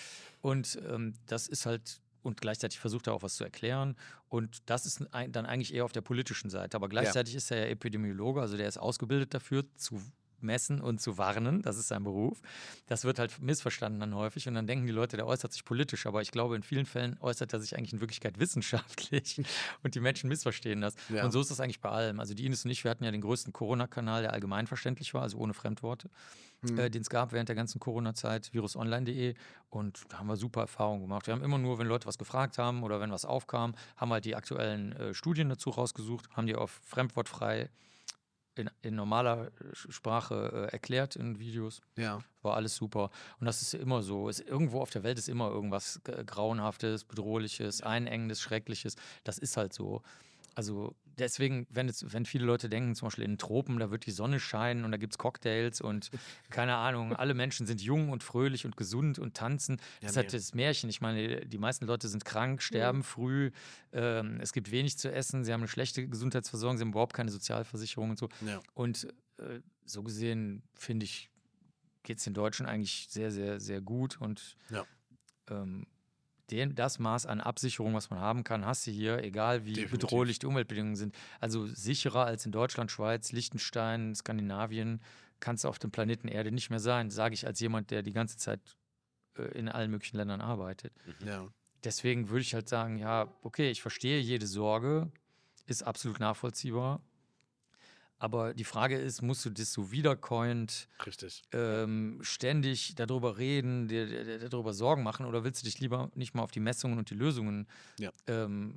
[0.41, 3.95] Und ähm, das ist halt, und gleichzeitig versucht er auch was zu erklären.
[4.27, 6.75] Und das ist dann eigentlich eher auf der politischen Seite.
[6.75, 10.01] Aber gleichzeitig ist er ja Epidemiologe, also der ist ausgebildet dafür, zu
[10.41, 11.61] messen und zu warnen.
[11.61, 12.41] Das ist sein Beruf.
[12.87, 14.47] Das wird halt missverstanden dann häufig.
[14.47, 16.05] Und dann denken die Leute, der äußert sich politisch.
[16.05, 19.41] Aber ich glaube, in vielen Fällen äußert er sich eigentlich in Wirklichkeit wissenschaftlich.
[19.83, 20.95] Und die Menschen missverstehen das.
[21.09, 21.25] Ja.
[21.25, 22.19] Und so ist das eigentlich bei allem.
[22.19, 25.37] Also die Ines und ich, wir hatten ja den größten Corona-Kanal, der allgemeinverständlich war, also
[25.37, 26.09] ohne Fremdworte,
[26.61, 26.79] Hm.
[26.79, 29.35] äh, den es gab während der ganzen Corona-Zeit, virusonline.de.
[29.69, 31.27] Und da haben wir super Erfahrungen gemacht.
[31.27, 34.25] Wir haben immer nur, wenn Leute was gefragt haben oder wenn was aufkam, haben halt
[34.25, 37.69] die aktuellen äh, Studien dazu rausgesucht, haben die auf fremdwortfrei
[38.57, 41.81] in, in normaler Sprache äh, erklärt in Videos.
[41.95, 42.19] Ja.
[42.41, 43.09] War alles super.
[43.39, 44.29] Und das ist immer so.
[44.29, 48.95] Es, irgendwo auf der Welt ist immer irgendwas Grauenhaftes, Bedrohliches, Einengendes, Schreckliches.
[49.23, 50.01] Das ist halt so.
[50.57, 54.07] Also deswegen, wenn, es, wenn viele Leute denken, zum Beispiel in den Tropen, da wird
[54.07, 56.09] die Sonne scheinen und da gibt es Cocktails und
[56.49, 59.77] keine Ahnung, alle Menschen sind jung und fröhlich und gesund und tanzen.
[60.01, 60.37] das ist halt nee.
[60.39, 60.89] das Märchen.
[60.89, 63.51] Ich meine, die meisten Leute sind krank, sterben früh,
[63.93, 67.29] ähm, es gibt wenig zu essen, sie haben eine schlechte Gesundheitsversorgung, sie haben überhaupt keine
[67.29, 68.27] Sozialversicherung und so.
[68.43, 68.59] Ja.
[68.73, 71.29] Und äh, so gesehen, finde ich,
[72.01, 74.87] geht es den Deutschen eigentlich sehr, sehr, sehr gut und Ja.
[75.51, 75.85] ähm,
[76.51, 79.99] den, das Maß an Absicherung, was man haben kann, hast du hier, egal wie Definitiv.
[79.99, 81.15] bedrohlich die Umweltbedingungen sind.
[81.39, 85.01] Also sicherer als in Deutschland, Schweiz, Liechtenstein, Skandinavien
[85.39, 88.13] kann es auf dem Planeten Erde nicht mehr sein, sage ich als jemand, der die
[88.13, 88.59] ganze Zeit
[89.37, 90.93] äh, in allen möglichen Ländern arbeitet.
[91.25, 91.47] Ja.
[91.83, 95.11] Deswegen würde ich halt sagen, ja, okay, ich verstehe jede Sorge,
[95.67, 97.01] ist absolut nachvollziehbar.
[98.19, 101.43] Aber die Frage ist, musst du das so wiederkäuend Richtig.
[101.53, 106.09] ähm, ständig darüber reden, dir, dir, dir darüber Sorgen machen oder willst du dich lieber
[106.15, 107.67] nicht mal auf die Messungen und die Lösungen
[107.99, 108.11] Ja.
[108.25, 108.75] ähm,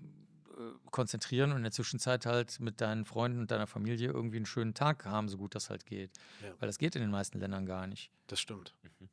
[0.58, 4.46] äh, konzentrieren und in der Zwischenzeit halt mit deinen Freunden und deiner Familie irgendwie einen
[4.46, 6.10] schönen Tag haben, so gut das halt geht.
[6.42, 6.52] Ja.
[6.58, 8.10] Weil das geht in den meisten Ländern gar nicht.
[8.26, 8.74] Das stimmt.
[8.82, 9.08] Mhm.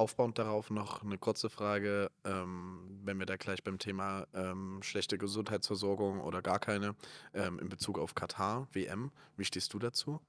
[0.00, 5.18] Aufbauend darauf noch eine kurze Frage, ähm, wenn wir da gleich beim Thema ähm, schlechte
[5.18, 6.94] Gesundheitsversorgung oder gar keine
[7.34, 10.20] ähm, in Bezug auf Katar, WM, wie stehst du dazu?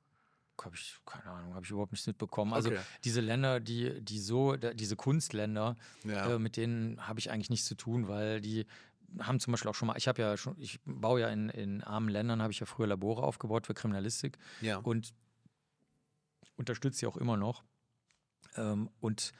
[0.61, 2.53] Habe ich, keine Ahnung, habe ich überhaupt nicht mitbekommen.
[2.53, 2.81] Also Okay.
[3.05, 7.65] diese Länder, die, die so, diese Kunstländer, Ja, äh, mit denen habe ich eigentlich nichts
[7.65, 8.65] zu tun, weil die
[9.19, 11.81] haben zum Beispiel auch schon mal, ich habe ja schon, ich baue ja in, in
[11.81, 15.13] armen Ländern, habe ich ja früher Labore aufgebaut für Kriminalistik ja, und
[16.57, 17.63] unterstütze sie auch immer noch.
[18.57, 19.31] Ähm, und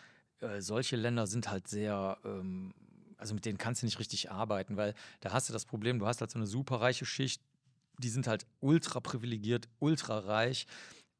[0.41, 2.73] äh, solche Länder sind halt sehr, ähm,
[3.17, 6.08] also mit denen kannst du nicht richtig arbeiten, weil da hast du das Problem, du
[6.08, 7.41] hast halt so eine superreiche Schicht,
[7.99, 10.65] die sind halt ultra privilegiert, ultra reich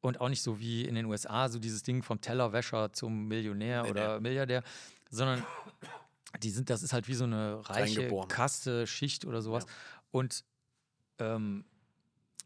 [0.00, 3.88] und auch nicht so wie in den USA, so dieses Ding vom Tellerwäscher zum Millionär
[3.88, 4.64] oder Milliardär,
[5.10, 5.44] sondern
[6.42, 8.08] die sind, das ist halt wie so eine reiche.
[8.28, 9.66] Kaste, Schicht oder sowas.
[10.10, 10.44] Und
[11.18, 11.64] ähm,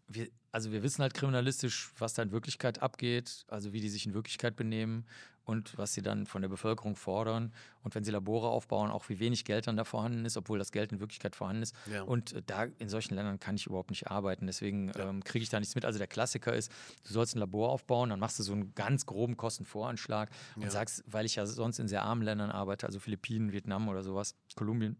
[0.08, 4.04] wir, also wir wissen halt kriminalistisch, was da in Wirklichkeit abgeht, also wie die sich
[4.04, 5.06] in Wirklichkeit benehmen
[5.46, 7.52] und was sie dann von der Bevölkerung fordern.
[7.82, 10.72] Und wenn sie Labore aufbauen, auch wie wenig Geld dann da vorhanden ist, obwohl das
[10.72, 11.74] Geld in Wirklichkeit vorhanden ist.
[11.90, 12.02] ja.
[12.02, 14.46] Und äh, da in solchen Ländern kann ich überhaupt nicht arbeiten.
[14.46, 15.08] Deswegen Ja.
[15.08, 15.84] ähm, kriege ich da nichts mit.
[15.84, 16.70] Also der Klassiker ist,
[17.06, 20.70] du sollst ein Labor aufbauen, dann machst du so einen ganz groben Kostenvoranschlag und Ja.
[20.70, 24.34] sagst, weil ich ja sonst in sehr armen Ländern arbeite, also Philippinen, Vietnam oder sowas,
[24.56, 24.96] Kolumbien.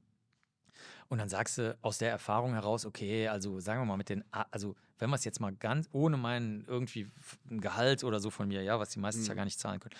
[1.08, 4.24] Und dann sagst du aus der Erfahrung heraus, okay, also sagen wir mal mit den,
[4.50, 7.06] also wenn wir es jetzt mal ganz ohne meinen irgendwie
[7.48, 9.36] Gehalt oder so von mir, ja, was die meistens ja Mhm.
[9.36, 9.94] gar nicht zahlen können,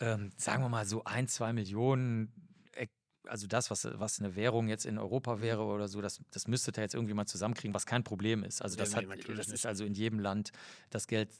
[0.00, 2.32] ähm, sagen wir mal so ein, zwei Millionen,
[2.72, 2.86] äh,
[3.26, 6.78] also das, was, was eine Währung jetzt in Europa wäre oder so, das, das müsstet
[6.78, 8.62] ihr jetzt irgendwie mal zusammenkriegen, was kein Problem ist.
[8.62, 10.52] Also Ja, das, nee, hat, das ist also in jedem Land
[10.90, 11.30] das Geld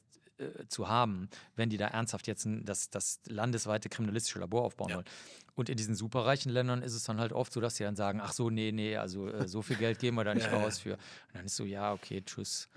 [0.41, 4.89] äh, zu haben, wenn die da ernsthaft jetzt ein, das, das landesweite kriminalistische Labor aufbauen
[4.91, 4.97] Ja.
[4.97, 5.07] wollen.
[5.57, 8.21] Und in diesen superreichen Ländern ist es dann halt oft so, dass sie dann sagen,
[8.23, 10.79] ach so, nee, nee, also äh, so viel Geld geben wir da nicht Ja, raus
[10.79, 10.95] für.
[10.95, 11.01] Und
[11.35, 12.71] dann ist so, ja, okay, tschüss.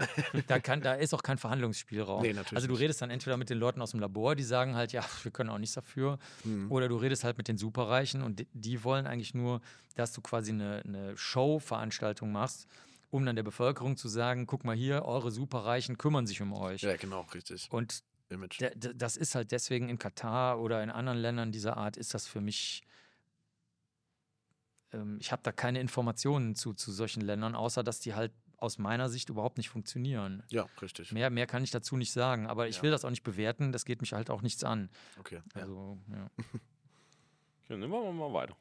[0.47, 2.23] da, kann, da ist auch kein Verhandlungsspielraum.
[2.23, 4.91] Nee, also du redest dann entweder mit den Leuten aus dem Labor, die sagen halt,
[4.91, 6.69] ja, wir können auch nichts dafür, Mhm.
[6.71, 9.61] oder du redest halt mit den Superreichen und die, die wollen eigentlich nur,
[9.95, 12.67] dass du quasi eine, eine Show-Veranstaltung machst,
[13.13, 16.81] um dann der Bevölkerung zu sagen, guck mal hier, eure Superreichen kümmern sich um euch.
[16.81, 17.67] ja, genau, richtig.
[17.71, 18.03] Und
[18.95, 22.41] das ist halt deswegen in Katar oder in anderen Ländern dieser Art, ist das für
[22.41, 22.81] mich.
[24.91, 28.77] Ähm, ich habe da keine Informationen zu, zu solchen Ländern, außer dass die halt aus
[28.79, 30.41] meiner Sicht überhaupt nicht funktionieren.
[30.49, 31.11] ja, richtig.
[31.11, 32.83] Mehr, mehr kann ich dazu nicht sagen, aber ich Ja.
[32.83, 34.89] will das auch nicht bewerten, das geht mich halt auch nichts an.
[35.19, 35.41] Okay.
[35.55, 35.61] Ja.
[35.61, 36.29] Also, ja.
[37.65, 38.57] Okay, dann machen wir mal weiter.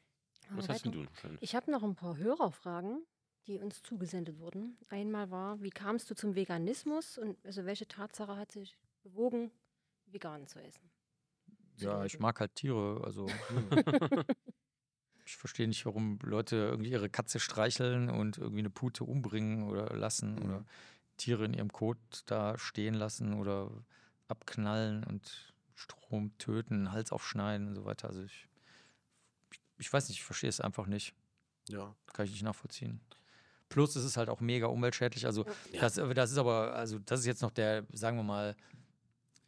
[0.51, 1.05] Was hast denn Weiter.
[1.11, 1.19] du?
[1.19, 1.37] Schön?
[1.41, 3.03] Ich habe noch ein paar Hörerfragen,
[3.47, 4.77] die uns zugesendet wurden.
[4.89, 9.51] Einmal war, wie kamst du zum Veganismus und also welche Tatsache hat dich bewogen,
[10.07, 10.89] vegan zu essen?
[11.77, 13.25] Zu ja, ich mag halt Tiere, also.
[15.25, 19.95] Ich verstehe nicht, warum Leute irgendwie ihre Katze streicheln und irgendwie eine Pute umbringen oder
[19.95, 20.43] lassen Mhm.
[20.43, 20.65] oder
[21.17, 23.71] Tiere in ihrem Kot da stehen lassen oder
[24.27, 28.09] abknallen und Strom töten, Hals aufschneiden und so weiter.
[28.09, 28.49] Also ich,
[29.51, 31.13] ich, ich weiß nicht, ich verstehe es einfach nicht.
[31.69, 31.95] ja.
[32.07, 32.99] Kann ich nicht nachvollziehen.
[33.73, 35.25] Plus ist es halt auch mega umweltschädlich.
[35.25, 35.81] Also Ja.
[35.81, 38.55] das, das ist aber, also das ist jetzt noch der, sagen wir mal,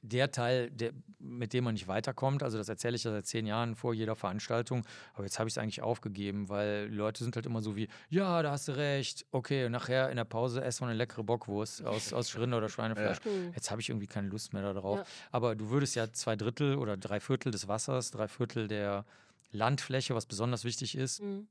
[0.02, 2.44] der Teil, der, mit dem man nicht weiterkommt.
[2.44, 4.86] Also das erzähle ich ja seit zehn Jahren vor jeder Veranstaltung.
[5.16, 8.44] Aber jetzt habe ich es eigentlich aufgegeben, weil Leute sind halt immer so wie, ja,
[8.44, 9.26] da hast du recht.
[9.32, 12.70] Okay, und nachher in der Pause essen wir eine leckere Bockwurst aus, aus Rinde- oder
[12.70, 13.18] Schweinefleisch.
[13.24, 13.52] Hm.
[13.56, 15.00] Jetzt habe ich irgendwie keine Lust mehr darauf.
[15.00, 15.06] Ja.
[15.32, 19.06] Aber du würdest ja zwei Drittel oder drei Viertel des Wassers, drei Viertel der
[19.52, 21.48] Landfläche, was besonders wichtig ist, Hm.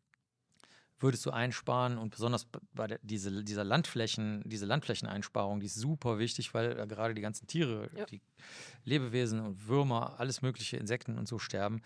[1.01, 6.19] Würdest du einsparen und besonders bei der, diese, dieser Landflächen, diese Landflächeneinsparung, die ist super
[6.19, 8.07] wichtig, weil äh, gerade die ganzen Tiere, Ja.
[8.07, 8.23] die
[8.85, 11.83] Lebewesen und Würmer, alles mögliche, Insekten und so sterben.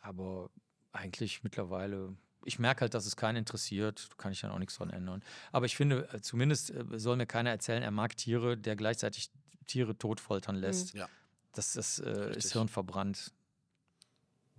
[0.00, 0.50] Aber
[0.92, 4.88] eigentlich mittlerweile ich merke halt, dass es keinen interessiert, kann ich dann auch nichts dran
[4.88, 5.22] ändern.
[5.52, 9.30] Aber ich finde, äh, zumindest äh, soll mir keiner erzählen, er mag Tiere, der gleichzeitig
[9.66, 10.94] Tiere totfoltern lässt.
[10.94, 11.08] Ja.
[11.52, 13.32] Das, das äh, ist hirnverbrannt.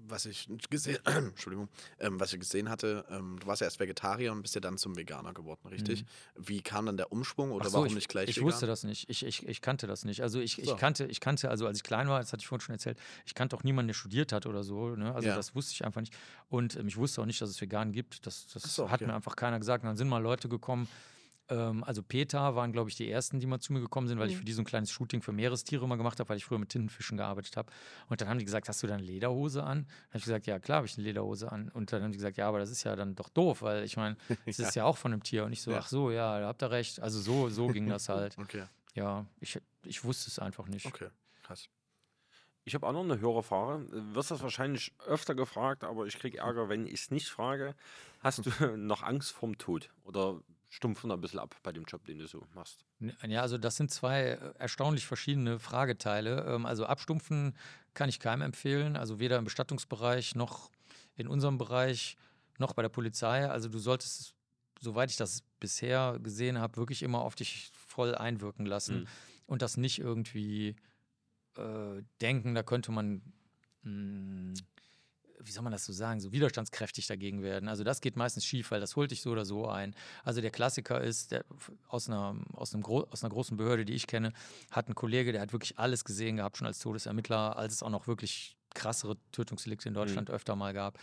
[0.07, 1.67] Was ich gesehen, Entschuldigung,
[1.99, 4.77] ähm, was ich gesehen hatte, ähm, du warst ja erst Vegetarier und bist ja dann
[4.77, 6.05] zum Veganer geworden, richtig?
[6.35, 8.47] Wie kam dann der Umschwung oder so, warum ich, nicht gleich Ich vegan?
[8.47, 9.09] wusste das nicht.
[9.09, 10.21] Ich, ich, ich kannte das nicht.
[10.23, 10.61] Also ich, So.
[10.61, 12.97] ich kannte, ich kannte, also als ich klein war, das hatte ich vorhin schon erzählt,
[13.25, 14.95] ich kannte auch niemanden, der studiert hat oder so.
[14.95, 15.13] Ne?
[15.13, 15.35] Also Ja.
[15.35, 16.15] das wusste ich einfach nicht.
[16.49, 18.25] Und ähm, ich wusste auch nicht, dass es vegan gibt.
[18.25, 19.07] Das, das so, hat okay.
[19.07, 19.83] mir einfach keiner gesagt.
[19.83, 20.87] Und dann sind mal Leute gekommen.
[21.49, 24.27] Ähm, also Peter waren, glaube ich, die ersten, die mal zu mir gekommen sind, weil
[24.29, 24.39] ich Mhm.
[24.39, 26.69] für die so ein kleines Shooting für Meerestiere mal gemacht habe, weil ich früher mit
[26.69, 27.71] Tintenfischen gearbeitet habe.
[28.07, 29.83] Und dann haben die gesagt, hast du da eine Lederhose an?
[29.85, 31.69] Dann habe ich gesagt, ja klar, habe ich eine Lederhose an.
[31.69, 33.97] Und dann haben die gesagt, ja, aber das ist ja dann doch doof, weil ich
[33.97, 35.43] meine, es ist ja auch von einem Tier.
[35.45, 35.79] Und ich so, Ja.
[35.79, 36.99] ach so, ja, da habt ihr recht.
[36.99, 38.37] Also so, so ging das halt.
[38.37, 40.85] Okay, Ja, ich, ich wusste es einfach nicht.
[40.85, 41.09] okay,
[41.43, 41.67] krass.
[42.65, 43.85] Ich habe auch noch eine höhere Frage.
[43.85, 47.73] Du wirst das wahrscheinlich öfter gefragt, aber ich kriege Ärger, wenn ich es nicht frage.
[48.19, 49.89] Hast du noch Angst vorm Tod?
[50.03, 52.85] Oder stumpfen ein bisschen ab bei dem Job, den du so machst?
[53.27, 56.45] Ja, also das sind zwei äh, erstaunlich verschiedene Frageteile.
[56.47, 57.55] Ähm, Also abstumpfen
[57.93, 60.69] kann ich keinem empfehlen, also weder im Bestattungsbereich noch
[61.15, 62.17] in unserem Bereich
[62.59, 63.49] noch bei der Polizei.
[63.49, 64.33] Also du solltest, es,
[64.79, 69.07] soweit ich das bisher gesehen habe, wirklich immer auf dich voll einwirken lassen Mhm.
[69.47, 70.75] und das nicht irgendwie
[71.57, 73.21] äh, denken, da könnte man
[73.83, 74.53] mh,
[75.41, 77.69] wie soll man das so sagen, so widerstandskräftig dagegen werden.
[77.69, 79.95] Also das geht meistens schief, weil das holt dich so oder so ein.
[80.23, 81.45] Also der Klassiker ist, der,
[81.87, 84.33] aus, einer, aus, einem Gro aus einer großen Behörde, die ich kenne,
[84.71, 87.89] hat ein Kollege, der hat wirklich alles gesehen gehabt, schon als Todesermittler, als es auch
[87.89, 90.99] noch wirklich krassere Tötungsdelikte in Deutschland öfter mal gab.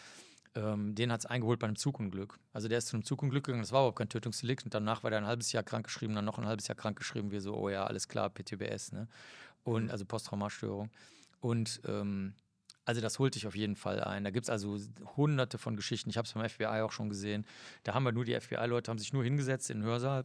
[0.54, 2.38] Ähm, den hat es eingeholt bei einem Zugunglück.
[2.52, 5.10] Also der ist zu einem Zugunglück gegangen, das war überhaupt kein Tötungsdelikt und danach war
[5.10, 7.84] der ein halbes Jahr krankgeschrieben, dann noch ein halbes Jahr krankgeschrieben, wie so, oh ja,
[7.84, 9.08] alles klar, PTBS, ne?
[9.64, 10.90] Und also Posttraumatstörung.
[11.40, 12.34] Und ähm,
[12.86, 14.24] also das holt dich auf jeden Fall ein.
[14.24, 14.78] Da gibt es also
[15.16, 16.08] hunderte von Geschichten.
[16.08, 17.44] Ich habe es beim FBI auch schon gesehen.
[17.82, 20.24] Da haben wir nur die FBI-Leute, haben sich nur hingesetzt in den Hörsaal.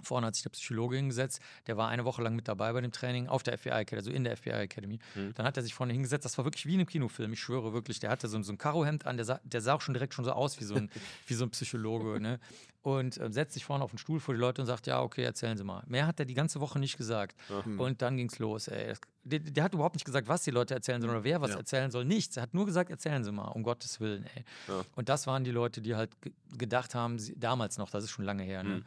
[0.00, 2.92] Vorne hat sich der Psychologe hingesetzt, der war eine Woche lang mit dabei bei dem
[2.92, 5.00] Training auf der FBI Academy, also in der FBI Academy.
[5.16, 5.34] Mhm.
[5.34, 7.72] Dann hat er sich vorne hingesetzt, das war wirklich wie in einem Kinofilm, ich schwöre
[7.72, 7.98] wirklich.
[7.98, 10.14] Der hatte so, ein- so ein Karohemd an, der sah, der sah auch schon direkt
[10.14, 10.88] schon so aus wie so ein,
[11.26, 12.20] wie so ein Psychologe.
[12.20, 12.38] Ne?
[12.82, 15.24] Und äh, setzt sich vorne auf den Stuhl vor die Leute und sagt, ja, okay,
[15.24, 15.82] erzählen Sie mal.
[15.88, 17.34] Mehr hat er die ganze Woche nicht gesagt.
[17.64, 17.80] Hm.
[17.80, 18.68] Und dann ging es los.
[18.68, 18.86] Ey.
[18.86, 21.50] Das- Der, der hat überhaupt nicht gesagt, was die Leute erzählen sollen oder wer was
[21.50, 21.56] Ja.
[21.58, 22.04] erzählen soll.
[22.04, 22.36] Nichts.
[22.36, 24.24] Er hat nur gesagt, erzählen Sie mal, um Gottes Willen.
[24.34, 24.44] Ey.
[24.68, 24.82] Ja.
[24.96, 28.10] Und das waren die Leute, die halt ge gedacht haben, sie, damals noch, das ist
[28.10, 28.76] schon lange her, ne?
[28.76, 28.84] Mhm.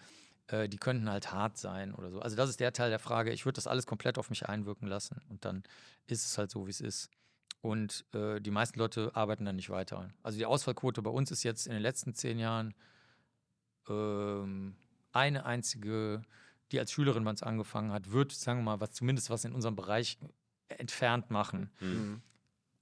[0.55, 2.19] äh, die könnten halt hart sein oder so.
[2.19, 3.31] Also das ist der Teil der Frage.
[3.31, 5.63] Ich würde das alles komplett auf mich einwirken lassen und dann
[6.07, 7.09] ist es halt so, wie es ist.
[7.61, 10.09] Und äh, die meisten Leute arbeiten dann nicht weiter.
[10.23, 12.73] Also die Ausfallquote bei uns ist jetzt in den letzten zehn Jahren
[13.87, 14.75] ähm,
[15.11, 16.23] eine einzige,
[16.71, 19.53] die als Schülerin bei uns angefangen hat, wird, sagen wir mal, was zumindest was in
[19.53, 20.17] unserem Bereich
[20.69, 21.69] entfernt machen.
[21.79, 22.21] Mhm.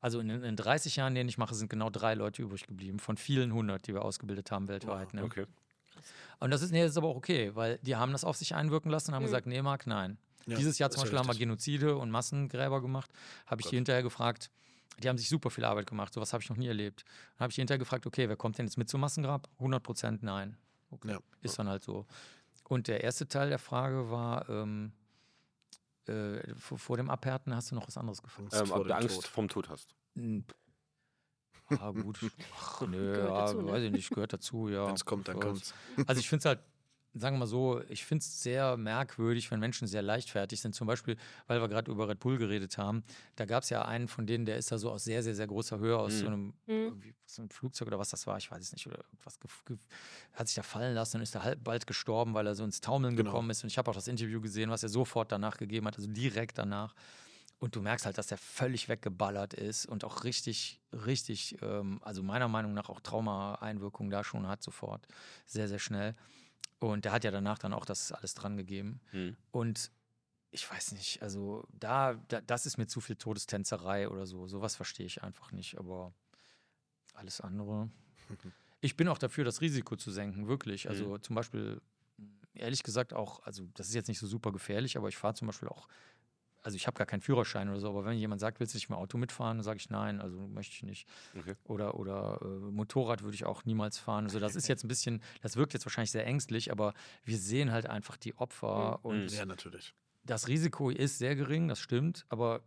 [0.01, 3.17] Also in, in 30 Jahren, den ich mache, sind genau drei Leute übrig geblieben, von
[3.17, 5.13] vielen hundert, die wir ausgebildet haben weltweit.
[5.13, 5.23] Ne?
[5.23, 5.45] Okay.
[6.39, 8.55] Und das ist, nee, das ist aber auch okay, weil die haben das auf sich
[8.55, 9.27] einwirken lassen und haben Mhm.
[9.27, 10.17] gesagt, nee, Marc, nein.
[10.45, 11.35] Ja, Dieses Jahr zum Beispiel haben wir.
[11.35, 13.11] Genozide und Massengräber gemacht.
[13.45, 13.71] Habe ich Gott.
[13.73, 14.49] die hinterher gefragt,
[15.03, 17.03] die haben sich super viel Arbeit gemacht, sowas habe ich noch nie erlebt.
[17.35, 19.49] Dann habe ich die hinterher gefragt, okay, wer kommt denn jetzt mit zum Massengrab?
[19.55, 20.57] 100 Prozent nein.
[20.91, 21.11] Okay.
[21.11, 21.19] Ja.
[21.41, 22.05] Ist dann halt so.
[22.69, 24.93] Und der erste Teil der Frage war, ähm,
[26.07, 28.51] äh, vor, vor dem Abhärten hast du noch was anderes gefunden.
[28.53, 29.27] Ähm, ob du Angst Tod.
[29.27, 29.95] vorm Tod hast.
[30.15, 30.45] Hm.
[31.79, 32.19] Ah, gut.
[32.55, 33.71] Ach, nö, ja, dazu, ne?
[33.71, 34.85] weiß ich nicht, gehört dazu, ja.
[34.87, 35.73] Wenn es kommt, dann Ja, kommt's.
[36.05, 36.59] Also ich finde es halt,
[37.13, 40.75] sagen wir mal so, ich finde es sehr merkwürdig, wenn Menschen sehr leichtfertig sind.
[40.75, 41.17] Zum Beispiel,
[41.47, 43.03] weil wir gerade über Red Bull geredet haben,
[43.35, 45.47] da gab es ja einen von denen, der ist da so aus sehr, sehr, sehr
[45.47, 46.33] großer Höhe, aus so Mhm.
[46.33, 47.01] einem, Mhm.
[47.25, 49.77] so einem Flugzeug oder was das war, ich weiß es nicht, oder irgendwas, gef-
[50.33, 52.81] hat sich da fallen lassen und ist da halb bald gestorben, weil er so ins
[52.81, 53.31] Taumeln Genau.
[53.31, 53.63] gekommen ist.
[53.63, 56.57] Und ich habe auch das Interview gesehen, was er sofort danach gegeben hat, also direkt
[56.57, 56.95] danach.
[57.59, 62.23] Und du merkst halt, dass der völlig weggeballert ist und auch richtig, richtig, ähm, also
[62.23, 65.05] meiner Meinung nach auch Trauma-Einwirkungen da schon hat, sofort.
[65.45, 66.15] Sehr, sehr schnell.
[66.79, 69.01] Und der hat ja danach dann auch das alles dran gegeben.
[69.11, 69.35] Hm.
[69.51, 69.91] Und
[70.51, 74.47] ich weiß nicht, also da, da, das ist mir zu viel Todestänzerei oder so.
[74.47, 76.13] Sowas verstehe ich einfach nicht, aber
[77.13, 77.89] alles andere.
[78.81, 80.87] Ich bin auch dafür, das Risiko zu senken, wirklich.
[80.87, 81.81] Also zum Beispiel,
[82.53, 85.47] ehrlich gesagt auch, also das ist jetzt nicht so super gefährlich, aber ich fahre zum
[85.47, 85.89] Beispiel auch,
[86.61, 88.89] also ich habe gar keinen Führerschein oder so, aber wenn jemand sagt, willst du nicht
[88.89, 91.07] mehr Auto mitfahren, dann sage ich nein, also möchte ich nicht.
[91.37, 91.55] Okay.
[91.63, 94.25] Oder, oder äh, Motorrad würde ich auch niemals fahren.
[94.25, 96.93] Also das ist jetzt ein bisschen, das wirkt jetzt wahrscheinlich sehr ängstlich, aber
[97.23, 99.05] wir sehen halt einfach die Opfer Mhm.
[99.09, 99.93] und Ja, natürlich.
[100.25, 102.61] das Risiko ist sehr gering, das stimmt, aber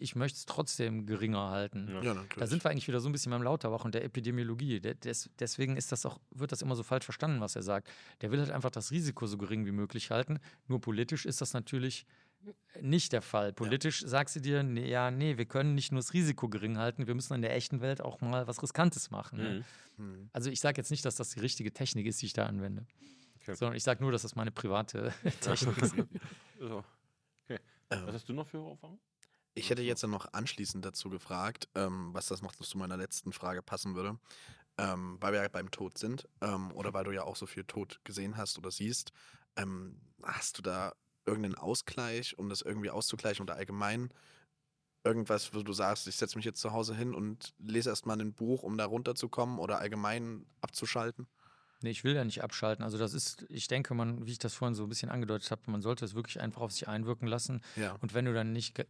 [0.00, 1.88] ich möchte es trotzdem geringer halten.
[1.88, 2.02] Ja.
[2.02, 2.36] Ja, natürlich.
[2.38, 4.80] Da sind wir eigentlich wieder so ein bisschen beim Lauterbach und der Epidemiologie.
[4.80, 7.88] Des, deswegen ist das auch, wird das immer so falsch verstanden, was er sagt.
[8.20, 10.38] Der will halt einfach das Risiko so gering wie möglich halten.
[10.68, 12.06] Nur politisch ist das natürlich
[12.80, 13.52] nicht der Fall.
[13.52, 17.06] Politisch sagst du dir, nee, ja, nee, wir können nicht nur das Risiko gering halten,
[17.06, 19.38] wir müssen in der echten Welt auch mal was Riskantes machen.
[19.38, 19.64] Ne?
[19.96, 20.04] Mhm.
[20.04, 20.30] Hm.
[20.32, 22.86] Also ich sage jetzt nicht, dass das die richtige Technik ist, die ich da anwende.
[23.40, 23.54] Okay.
[23.54, 25.94] Sondern ich sage nur, dass das meine private Technik ist.
[26.58, 26.84] So.
[27.44, 27.60] Okay.
[27.90, 29.00] Ähm, Was hast du noch für Erfahrungen?
[29.54, 33.32] Ich hätte jetzt dann noch anschließend dazu gefragt, ähm, was das noch zu meiner letzten
[33.32, 34.18] Frage passen würde,
[34.76, 37.64] ähm, weil wir ja beim Tod sind ähm, oder weil du ja auch so viel
[37.64, 39.10] Tod gesehen hast oder siehst.
[39.56, 40.94] Ähm, hast du da
[41.28, 44.10] irgendeinen Ausgleich, um das irgendwie auszugleichen oder allgemein
[45.04, 48.34] irgendwas, wo du sagst, ich setze mich jetzt zu Hause hin und lese erstmal ein
[48.34, 51.26] Buch, um da runterzukommen oder allgemein abzuschalten?
[51.80, 52.84] Nee, ich will ja nicht abschalten.
[52.84, 55.62] Also das ist, ich denke, man, wie ich das vorhin so ein bisschen angedeutet habe,
[55.66, 57.60] man sollte es wirklich einfach auf sich einwirken lassen.
[57.76, 57.96] Ja.
[58.00, 58.86] Und wenn du dann nicht ge-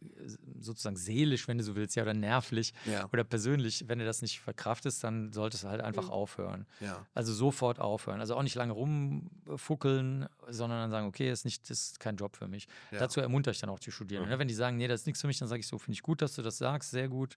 [0.59, 3.07] sozusagen seelisch, wenn du so willst, ja, oder nervlich Ja.
[3.12, 6.11] oder persönlich, wenn du das nicht verkraftest, dann solltest du halt einfach Mhm.
[6.11, 6.66] aufhören.
[6.81, 7.07] Ja.
[7.14, 8.20] Also sofort aufhören.
[8.20, 12.16] Also auch nicht lange rumfuckeln, sondern dann sagen, okay, das ist, nicht, das ist kein
[12.16, 12.68] Job für mich.
[12.90, 13.01] Ja.
[13.01, 14.29] Dazu ermuntere ich dann auch die Studierenden.
[14.31, 14.35] Mhm.
[14.35, 14.38] Ne?
[14.38, 16.03] Wenn die sagen, nee, das ist nichts für mich, dann sage ich so, finde ich
[16.03, 17.37] gut, dass du das sagst, sehr gut.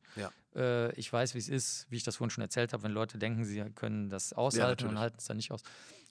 [0.56, 0.62] Ja.
[0.88, 3.18] Äh, ich weiß, wie es ist, wie ich das vorhin schon erzählt habe, wenn Leute
[3.18, 5.00] denken, sie können das aushalten und natürlich.
[5.00, 5.64] halten es dann nicht aus.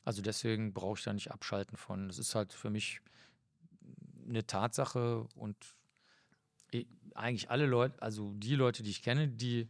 [0.05, 2.09] Also deswegen brauche ich da nicht abschalten von.
[2.09, 3.01] Das ist halt für mich
[4.29, 5.57] eine Tatsache und
[6.73, 9.69] i- eigentlich alle Leute, also die Leute, die ich kenne, die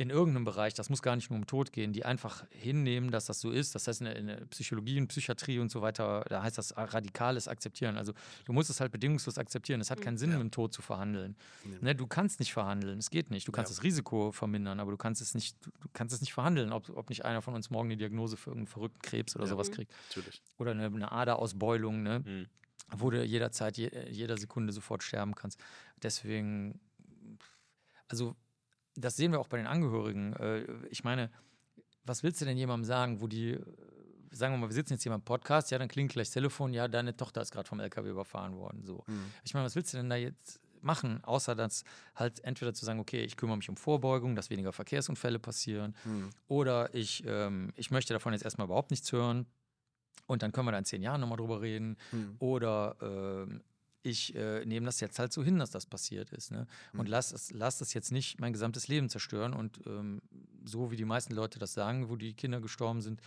[0.00, 3.26] in irgendeinem Bereich, das muss gar nicht nur um Tod gehen, die einfach hinnehmen, dass
[3.26, 3.74] das so ist.
[3.74, 6.74] Das heißt, in der, in der Psychologie und Psychiatrie und so weiter, da heißt das
[6.74, 7.98] radikales Akzeptieren.
[7.98, 8.14] Also
[8.46, 9.78] du musst es halt bedingungslos akzeptieren.
[9.82, 10.38] Es hat keinen Sinn, Ja.
[10.38, 11.36] mit dem Tod zu verhandeln.
[11.64, 11.76] Nee.
[11.82, 13.46] Ne, du kannst nicht verhandeln, es geht nicht.
[13.46, 13.76] Du kannst Ja.
[13.76, 17.10] das Risiko vermindern, aber du kannst es nicht, du kannst es nicht verhandeln, ob, ob
[17.10, 19.50] nicht einer von uns morgen eine Diagnose für irgendeinen verrückten Krebs oder Ja.
[19.50, 19.74] sowas Mhm.
[19.74, 19.92] kriegt.
[20.08, 20.40] Natürlich.
[20.56, 22.20] Oder eine, eine Aderausbeulung, ne?
[22.24, 22.46] Mhm.
[22.96, 25.60] wo du jederzeit, je, jeder Sekunde sofort sterben kannst.
[26.02, 26.80] Deswegen,
[28.08, 28.34] also
[28.96, 30.32] das sehen wir auch bei den Angehörigen.
[30.34, 31.30] Äh, Ich meine,
[32.04, 33.60] was willst du denn jemandem sagen, wo die, äh,
[34.32, 36.72] sagen wir mal, wir sitzen jetzt hier beim Podcast, ja, dann klingt gleich das Telefon,
[36.72, 38.84] ja, deine Tochter ist gerade vom LKW überfahren worden.
[38.84, 39.04] So.
[39.06, 39.24] Hm.
[39.44, 43.00] Ich meine, was willst du denn da jetzt machen, außer dass halt entweder zu sagen,
[43.00, 46.30] okay, ich kümmere mich um Vorbeugung, dass weniger Verkehrsunfälle passieren, Hm.
[46.48, 49.46] oder ich, ähm, ich möchte davon jetzt erstmal überhaupt nichts hören
[50.26, 51.96] und dann können wir da in zehn Jahren nochmal drüber reden.
[52.10, 52.36] Hm.
[52.38, 53.62] Oder ähm,
[54.02, 56.50] ich äh, nehme das jetzt halt so hin, dass das passiert ist.
[56.52, 56.66] Ne?
[56.94, 57.06] Und Mhm.
[57.06, 59.52] lass es, lass das jetzt nicht mein gesamtes Leben zerstören.
[59.52, 60.22] Und ähm,
[60.64, 63.20] so wie die meisten Leute das sagen, wo die Kinder gestorben sind,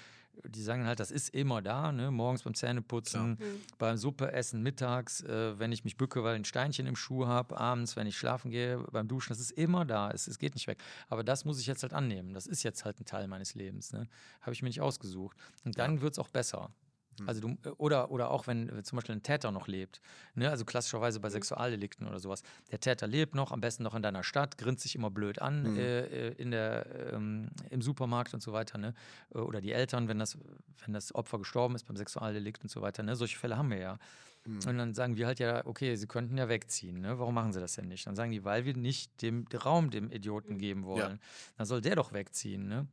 [0.47, 2.09] die sagen halt, das ist immer da, ne?
[2.09, 3.37] morgens beim Zähneputzen, Mhm.
[3.77, 7.55] beim Suppeessen, mittags, äh, wenn ich mich bücke, weil ich ein Steinchen im Schuh habe,
[7.55, 10.65] abends, wenn ich schlafen gehe, beim Duschen, das ist immer da, es, es geht nicht
[10.65, 10.79] weg.
[11.07, 12.33] Aber das muss ich jetzt halt annehmen.
[12.33, 13.91] Das ist jetzt halt ein Teil meines Lebens.
[13.93, 14.07] Ne?
[14.41, 15.37] Habe ich mir nicht ausgesucht.
[15.65, 16.71] Und dann wird es auch besser.
[17.19, 17.27] Hm.
[17.27, 20.01] Also du, äh, oder, oder auch wenn zum Beispiel ein Täter noch lebt,
[20.35, 20.49] ne?
[20.49, 22.43] also klassischerweise bei Sexualdelikten oder sowas.
[22.71, 25.63] Der Täter lebt noch, am besten noch in deiner Stadt, grinst sich immer blöd an
[25.73, 25.77] Mhm.
[25.79, 28.77] äh, äh, in der, ähm, im Supermarkt und so weiter.
[28.77, 28.93] Ne?
[29.33, 30.37] Äh, Oder die Eltern, wenn das,
[30.83, 33.03] wenn das Opfer gestorben ist beim Sexualdelikt und so weiter.
[33.03, 33.15] Ne?
[33.15, 33.97] Solche Fälle haben wir ja.
[34.45, 34.57] Hm.
[34.67, 36.99] Und dann sagen wir halt ja, okay, sie könnten ja wegziehen.
[36.99, 37.17] Ne?
[37.17, 38.05] Warum machen sie das denn nicht?
[38.07, 40.57] Dann sagen die, weil wir nicht dem den Raum dem Idioten Mhm.
[40.57, 41.19] geben wollen.
[41.57, 42.67] Dann soll der doch wegziehen.
[42.67, 42.87] Ne?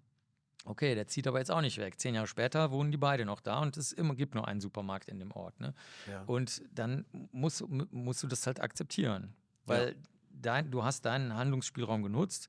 [0.64, 1.98] Okay, der zieht aber jetzt auch nicht weg.
[1.98, 5.08] Zehn Jahre später wohnen die beide noch da und es immer, gibt nur einen Supermarkt
[5.08, 5.58] in dem Ort.
[5.60, 5.74] Ne?
[6.08, 6.22] Ja.
[6.24, 9.34] Und dann musst, mu- musst du das halt akzeptieren.
[9.64, 9.96] Weil
[10.30, 12.48] dein, du hast deinen Handlungsspielraum genutzt.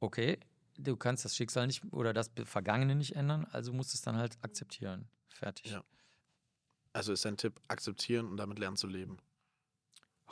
[0.00, 0.38] Okay,
[0.78, 4.16] du kannst das Schicksal nicht oder das Vergangene nicht ändern, also musst du es dann
[4.16, 5.08] halt akzeptieren.
[5.28, 5.72] Fertig.
[5.72, 5.84] Ja.
[6.92, 9.18] Also ist dein Tipp, akzeptieren und damit lernen zu leben.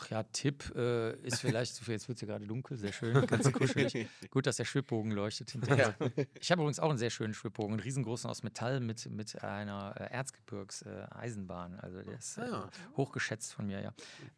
[0.01, 2.93] Ach ja, Tipp äh, ist vielleicht, zu viel- jetzt wird es ja gerade dunkel, sehr
[2.93, 4.07] schön, ganz kuschelig.
[4.31, 5.95] Gut, dass der Schwibbogen leuchtet hinterher.
[6.41, 9.95] Ich habe übrigens auch einen sehr schönen Schwibbogen, einen riesengroßen aus Metall mit, mit einer
[9.99, 11.79] äh, Erzgebirgs-Eisenbahn.
[11.81, 12.71] also der ist äh, Ah.
[12.97, 13.93] hochgeschätzt von mir, ja.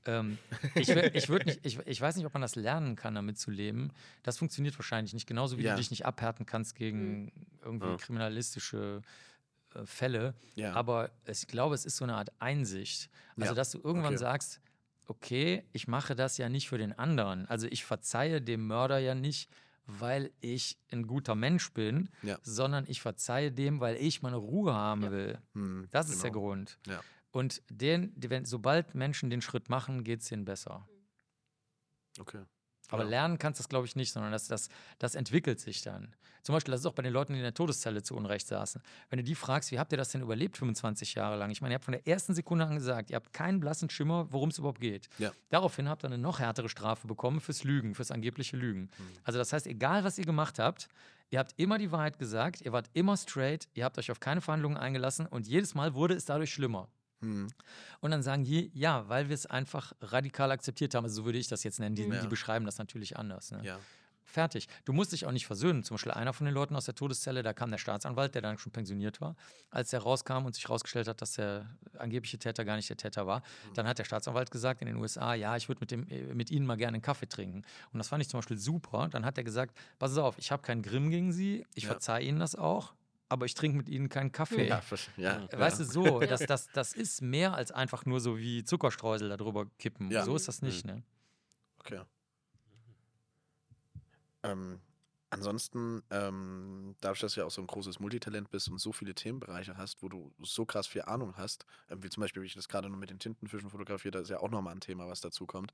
[0.07, 0.39] Ähm,
[0.75, 3.91] ich ich, nicht, ich, ich weiß nicht, ob man das lernen kann, damit zu leben.
[4.23, 5.27] Das funktioniert wahrscheinlich nicht.
[5.27, 5.73] Genauso wie Ja.
[5.73, 7.97] du dich nicht abhärten kannst gegen irgendwie Ja.
[7.97, 9.03] kriminalistische
[9.75, 10.35] äh, Fälle.
[10.55, 10.73] Ja.
[10.75, 13.11] Aber ich glaube, es ist so eine Art Einsicht.
[13.37, 14.19] Also, Ja, dass du irgendwann okay.
[14.19, 14.61] sagst,
[15.11, 17.47] okay, ich mache das ja nicht für den anderen.
[17.47, 19.51] Also ich verzeihe dem Mörder ja nicht,
[19.87, 22.39] weil ich ein guter Mensch bin, Ja.
[22.43, 25.11] sondern ich verzeihe dem, weil ich meine Ruhe haben Ja.
[25.11, 25.39] will.
[25.55, 26.45] Hm, Das ist der genau.
[26.45, 26.79] Grund.
[26.87, 27.01] Ja.
[27.33, 30.89] Und den, wenn, sobald Menschen den Schritt machen, geht es denen besser.
[32.21, 32.45] Okay.
[32.91, 33.09] Aber Ja.
[33.11, 36.15] lernen kannst du das, glaube ich, nicht, sondern das, das, das entwickelt sich dann.
[36.43, 38.81] Zum Beispiel, das ist auch bei den Leuten, die in der Todeszelle zu Unrecht saßen.
[39.11, 41.51] Wenn du die fragst, wie habt ihr das denn überlebt 25 Jahre lang?
[41.51, 44.27] Ich meine, ihr habt von der ersten Sekunde an gesagt, ihr habt keinen blassen Schimmer,
[44.33, 45.09] worum es überhaupt geht.
[45.19, 45.33] Ja.
[45.51, 48.89] Daraufhin habt ihr eine noch härtere Strafe bekommen fürs Lügen, fürs angebliche Lügen.
[49.23, 50.89] Also das heißt, egal was ihr gemacht habt,
[51.29, 54.41] ihr habt immer die Wahrheit gesagt, ihr wart immer straight, ihr habt euch auf keine
[54.41, 56.89] Verhandlungen eingelassen und jedes Mal wurde es dadurch schlimmer.
[57.21, 57.49] Hm.
[58.01, 61.05] Und dann sagen die, ja, weil wir es einfach radikal akzeptiert haben.
[61.05, 61.95] Also so würde ich das jetzt nennen.
[61.95, 62.21] Die, Ja.
[62.21, 63.51] die beschreiben das natürlich anders.
[63.51, 63.61] Ne?
[63.65, 63.79] Ja.
[64.25, 64.69] Fertig.
[64.85, 65.83] Du musst dich auch nicht versöhnen.
[65.83, 68.59] Zum Beispiel einer von den Leuten aus der Todeszelle, da kam der Staatsanwalt, der dann
[68.59, 69.35] schon pensioniert war,
[69.71, 71.67] als der rauskam und sich herausgestellt hat, dass der
[71.99, 73.43] angebliche Täter gar nicht der Täter war.
[73.75, 76.53] Dann hat der Staatsanwalt gesagt in den USA, ja, ich würde mit, dem, äh, mit
[76.53, 77.65] Ihnen mal gerne einen Kaffee trinken.
[77.93, 79.09] Und das fand ich zum Beispiel super.
[79.11, 81.91] Dann hat er gesagt, pass auf, ich habe keinen Grimm gegen Sie, ich Ja.
[81.91, 82.95] verzeihe Ihnen das auch,
[83.31, 84.67] aber ich trinke mit Ihnen keinen Kaffee.
[84.69, 84.83] Ja,
[85.17, 85.87] ja, Äh, Weißt ja.
[85.87, 90.11] du, so, das, das, das ist mehr als einfach nur so wie Zuckerstreusel darüber kippen.
[90.25, 91.03] So ist das nicht, ne?
[91.79, 92.03] Okay.
[94.43, 94.81] Ähm,
[95.31, 99.15] ansonsten, ähm, dadurch, dass du ja auch so ein großes Multitalent bist und so viele
[99.15, 102.55] Themenbereiche hast, wo du so krass viel Ahnung hast, ähm, wie zum Beispiel, wie ich
[102.55, 105.21] das gerade noch mit den Tintenfischen fotografiere, da ist ja auch nochmal ein Thema, was
[105.21, 105.73] dazu kommt.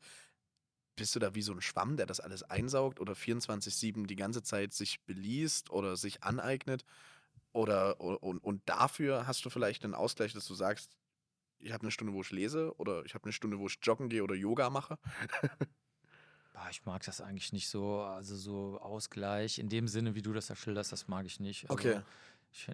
[0.96, 4.42] Bist du da wie so ein Schwamm, der das alles einsaugt oder 24-7 die ganze
[4.42, 6.84] Zeit sich beliest oder sich aneignet?
[7.57, 10.98] Oder und, und dafür hast du vielleicht einen Ausgleich, dass du sagst,
[11.59, 14.11] ich habe eine Stunde, wo ich lese oder ich habe eine Stunde, wo ich joggen
[14.11, 14.98] gehe oder Yoga mache?
[16.70, 20.46] Ich mag das eigentlich nicht so, also so Ausgleich in dem Sinne, wie du das
[20.46, 21.68] da schilderst, das mag ich nicht.
[21.68, 22.00] Also Okay.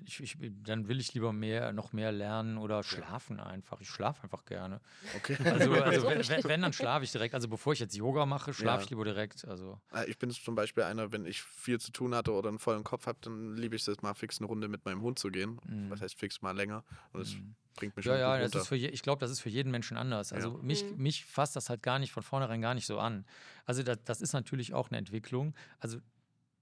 [0.07, 3.81] Ich, ich, ich, dann will ich lieber mehr, noch mehr lernen oder schlafen einfach.
[3.81, 4.81] Ich schlafe einfach gerne.
[5.17, 5.37] Okay.
[5.45, 7.35] Also, also So wenn, wenn, wenn, dann schlafe ich direkt.
[7.35, 8.85] Also bevor ich jetzt Yoga mache, schlafe Ja.
[8.85, 9.45] ich lieber direkt.
[9.47, 12.61] Also Äh, Ich bin zum Beispiel einer, wenn ich viel zu tun hatte oder einen
[12.61, 15.31] vollen Kopf habe, dann liebe ich es mal fix eine Runde mit meinem Hund zu
[15.31, 15.61] gehen.
[15.67, 15.91] Mhm.
[15.91, 16.85] Was heißt fix mal länger?
[17.13, 17.57] Und das Mhm.
[17.75, 18.63] bringt mich Ja, schon ja, gut das runter.
[18.63, 20.33] ist für je, ich glaube, das ist für jeden Menschen anders.
[20.33, 21.03] Also mich, Mhm.
[21.03, 23.25] mich fasst das halt gar nicht von vornherein gar nicht so an.
[23.65, 25.55] Also das, das ist natürlich auch eine Entwicklung.
[25.81, 25.99] Also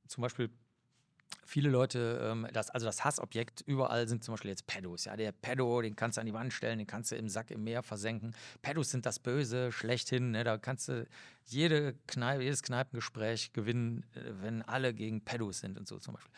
[0.09, 0.51] zum Beispiel
[1.51, 5.07] viele Leute, ähm, das, also das Hassobjekt überall sind zum Beispiel jetzt Pedos.
[5.07, 7.51] Ja, der Pedo, den kannst du an die Wand stellen, den kannst du im Sack
[7.51, 8.35] im Meer versenken.
[8.63, 10.31] Pedos sind das Böse schlechthin.
[10.31, 10.45] Ne?
[10.45, 11.07] Da kannst du
[11.47, 16.33] jede Kneipe, jedes Kneipengespräch gewinnen, äh, wenn alle gegen Pedos sind und so zum Beispiel.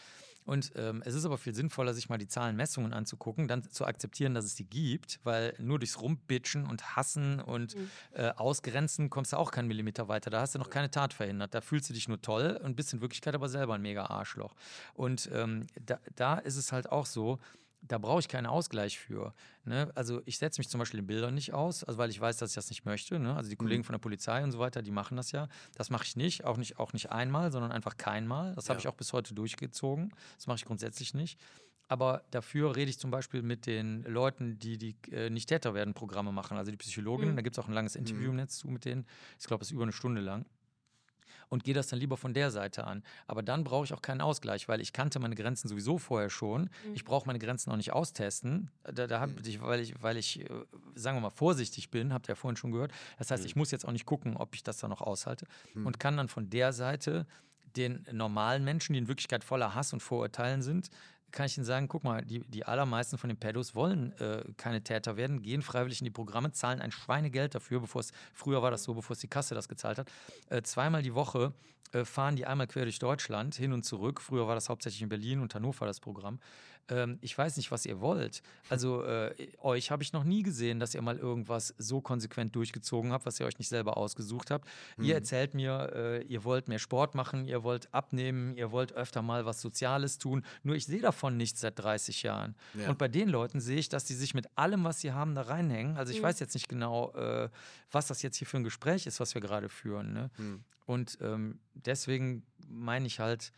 [0.45, 4.35] Und ähm, es ist aber viel sinnvoller, sich mal die Zahlenmessungen anzugucken, dann zu akzeptieren,
[4.35, 7.91] dass es die gibt, weil nur durchs Rumbitschen und Hassen und Mhm.
[8.15, 10.31] äh, Ausgrenzen kommst du auch keinen Millimeter weiter.
[10.31, 11.55] Da hast du noch keine Tat verhindert.
[11.55, 14.55] Da fühlst du dich nur toll und bist in Wirklichkeit aber selber ein mega Arschloch.
[14.95, 17.39] Und ähm, da, da ist es halt auch so,
[17.83, 19.35] da brauche ich keinen Ausgleich für.
[19.65, 19.91] Ne?
[19.95, 22.51] Also ich setze mich zum Beispiel in Bildern nicht aus, also weil ich weiß, dass
[22.51, 23.19] ich das nicht möchte.
[23.19, 23.35] Ne?
[23.35, 25.49] Also die Kollegen von der Polizei und so weiter, die machen das ja.
[25.75, 28.55] Das mache ich nicht, auch nicht, auch nicht einmal, sondern einfach keinmal.
[28.55, 28.81] Das habe Ja.
[28.83, 30.15] ich auch bis heute durchgezogen.
[30.37, 31.41] Das mache ich grundsätzlich nicht.
[31.89, 35.93] Aber dafür rede ich zum Beispiel mit den Leuten, die die äh, nicht Täter werden
[35.93, 37.33] Programme machen, also die Psychologinnen.
[37.33, 37.37] Mhm.
[37.37, 39.05] Da gibt es auch ein langes Interview im Netz zu mit denen.
[39.39, 40.47] Ich glaube, es ist über eine Stunde lang
[41.53, 43.03] und gehe das dann lieber von der Seite an.
[43.27, 46.71] Aber dann brauche ich auch keinen Ausgleich, weil ich kannte meine Grenzen sowieso vorher schon.
[46.95, 50.41] Ich brauche meine Grenzen auch nicht austesten, da, da hab ich, weil ich, weil ich,
[50.41, 50.49] äh,
[50.95, 52.93] sagen wir mal, vorsichtig bin, habt ihr ja vorhin schon gehört.
[53.19, 56.01] Das heißt, ich muss jetzt auch nicht gucken, ob ich das dann noch aushalte und
[56.01, 57.27] kann dann von der Seite
[57.77, 60.89] den normalen Menschen, die in Wirklichkeit voller Hass und Vorurteilen sind,
[61.33, 64.83] kann ich Ihnen sagen, guck mal, die, die allermeisten von den Pedos wollen äh, keine
[64.83, 68.71] Täter werden, gehen freiwillig in die Programme, zahlen ein Schweinegeld dafür, bevor es, früher war
[68.71, 70.11] das so, bevor es die Kasse das gezahlt hat.
[70.51, 71.53] Äh, zweimal die Woche
[71.93, 74.21] äh, fahren die einmal quer durch Deutschland, hin und zurück.
[74.21, 76.39] Früher war das hauptsächlich in Berlin und Hannover das Programm.
[76.89, 78.43] Ähm, ich weiß nicht, was ihr wollt.
[78.69, 83.13] Also äh, euch habe ich noch nie gesehen, dass ihr mal irgendwas so konsequent durchgezogen
[83.13, 84.69] habt, was ihr euch nicht selber ausgesucht habt.
[84.99, 89.23] Ihr erzählt mir, äh, ihr wollt mehr Sport machen, ihr wollt abnehmen, ihr wollt öfter
[89.23, 90.45] mal was Soziales tun.
[90.63, 92.55] Nur ich sehe davon nichts seit 30 Jahren.
[92.75, 92.89] Ja.
[92.89, 95.43] Und bei den Leuten sehe ich, dass die sich mit allem, was sie haben, da
[95.43, 95.97] reinhängen.
[95.97, 97.49] Also ich weiß jetzt nicht genau, äh,
[97.91, 100.13] was das jetzt hier für ein Gespräch ist, was wir gerade führen.
[100.13, 100.31] Ne?
[100.37, 100.65] Hm.
[100.87, 103.53] Und ähm, deswegen meine ich halt,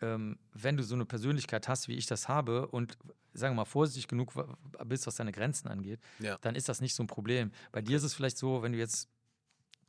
[0.00, 2.96] ähm, wenn du so eine Persönlichkeit hast, wie ich das habe, und
[3.32, 4.32] sagen wir mal vorsichtig genug
[4.86, 6.38] bist, was deine Grenzen angeht, Ja.
[6.40, 7.52] dann ist das nicht so ein Problem.
[7.72, 9.08] Bei dir ist es vielleicht so, wenn du jetzt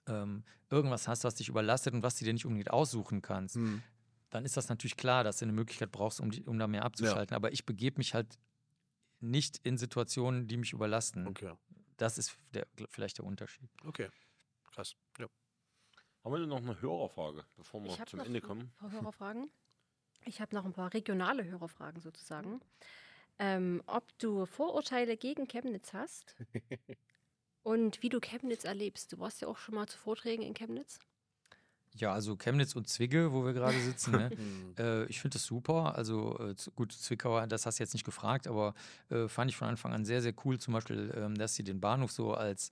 [0.08, 3.82] ähm, irgendwas hast, was dich überlastet und was du dir nicht unbedingt aussuchen kannst, Hm.
[4.30, 6.84] dann ist das natürlich klar, dass du eine Möglichkeit brauchst, um, die, um da mehr
[6.86, 7.36] abzuschalten.
[7.36, 8.38] Aber ich begebe mich halt
[9.20, 11.28] nicht in Situationen, die mich überlasten.
[11.28, 11.54] Okay.
[11.98, 13.70] Das ist der, vielleicht der Unterschied.
[13.86, 14.10] Okay.
[14.72, 14.96] Krass.
[15.20, 15.28] Ja.
[16.24, 18.72] Haben wir denn noch eine Hörerfrage, bevor wir zum noch Ende ein kommen?
[18.78, 19.52] paar Hörerfragen.
[20.26, 22.62] Ich habe noch ein paar regionale Hörerfragen sozusagen.
[23.40, 26.36] Ähm, ob du Vorurteile gegen Chemnitz hast
[27.64, 29.12] und wie du Chemnitz erlebst.
[29.14, 31.00] Du warst ja auch schon mal zu Vorträgen in Chemnitz.
[31.96, 34.30] Ja, also Chemnitz und Zwigge, wo wir gerade sitzen, ne?
[34.36, 34.76] Hm.
[34.78, 35.96] Äh, ich finde das super.
[35.96, 38.74] Also äh, gut, Zwickauer, das hast du jetzt nicht gefragt, aber
[39.10, 40.58] äh, fand ich von Anfang an sehr, sehr cool.
[40.58, 42.72] Zum Beispiel, ähm, dass sie den Bahnhof so als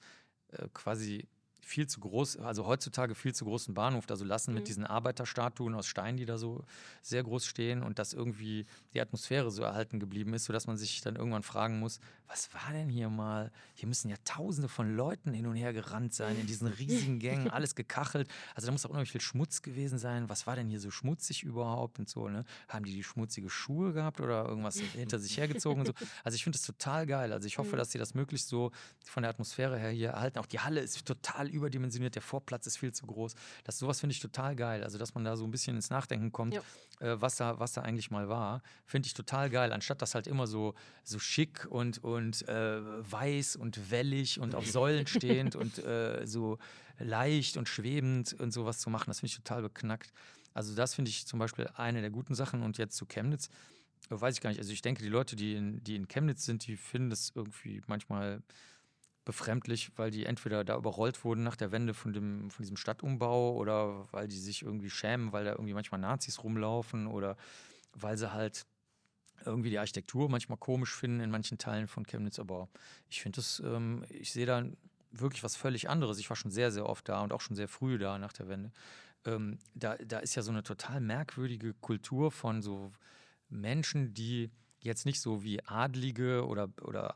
[0.51, 1.27] äh, quasi
[1.69, 4.65] viel zu groß, also heutzutage viel zu großen Bahnhof da so lassen mit Mhm.
[4.65, 6.63] diesen Arbeiterstatuen aus Stein, die da so
[7.03, 11.01] sehr groß stehen und dass irgendwie die Atmosphäre so erhalten geblieben ist, sodass man sich
[11.01, 13.51] dann irgendwann fragen muss, was war denn hier mal?
[13.75, 17.49] Hier müssen ja tausende von Leuten hin und her gerannt sein, in diesen riesigen Gängen,
[17.51, 18.29] alles gekachelt.
[18.55, 20.27] Also da muss auch unheimlich viel Schmutz gewesen sein.
[20.29, 22.45] Was war denn hier so schmutzig überhaupt und so, ne?
[22.67, 25.93] Haben die die schmutzige Schuhe gehabt oder irgendwas hinter sich hergezogen und so?
[26.23, 27.31] Also ich finde das total geil.
[27.31, 27.79] Also ich hoffe, Mhm.
[27.79, 28.71] dass sie das möglichst so
[29.05, 30.39] von der Atmosphäre her hier erhalten.
[30.39, 33.35] Auch die Halle ist total überdimensioniert, der Vorplatz ist viel zu groß.
[33.63, 34.83] Das, sowas finde ich total geil.
[34.83, 36.61] Also, dass man da so ein bisschen ins Nachdenken kommt, Ja.
[36.99, 39.71] äh, was, da, was da eigentlich mal war, finde ich total geil.
[39.71, 42.81] Anstatt das halt immer so, so schick und, und äh,
[43.11, 46.57] weiß und wellig und auf Säulen stehend und äh, so
[46.97, 50.11] leicht und schwebend und sowas zu machen, das finde ich total beknackt.
[50.53, 52.63] Also das finde ich zum Beispiel eine der guten Sachen.
[52.63, 53.47] Und jetzt zu Chemnitz,
[54.09, 54.59] äh, weiß ich gar nicht.
[54.59, 57.81] Also ich denke, die Leute, die in, die in Chemnitz sind, die finden das irgendwie
[57.87, 58.41] manchmal
[59.29, 63.53] befremdlich, weil die entweder da überrollt wurden nach der Wende von, dem, von diesem Stadtumbau
[63.53, 67.37] oder weil die sich irgendwie schämen, weil da irgendwie manchmal Nazis rumlaufen oder
[67.93, 68.65] weil sie halt
[69.45, 72.39] irgendwie die Architektur manchmal komisch finden in manchen Teilen von Chemnitz.
[72.39, 72.69] Aber
[73.07, 74.65] ich finde das, ähm, ich sehe da
[75.11, 76.17] wirklich was völlig anderes.
[76.17, 78.49] Ich war schon sehr, sehr oft da und auch schon sehr früh da nach der
[78.49, 78.71] Wende.
[79.25, 82.91] Ähm, da, da ist ja so eine total merkwürdige Kultur von so
[83.47, 84.49] Menschen, die
[84.79, 87.15] jetzt nicht so wie Adlige oder, oder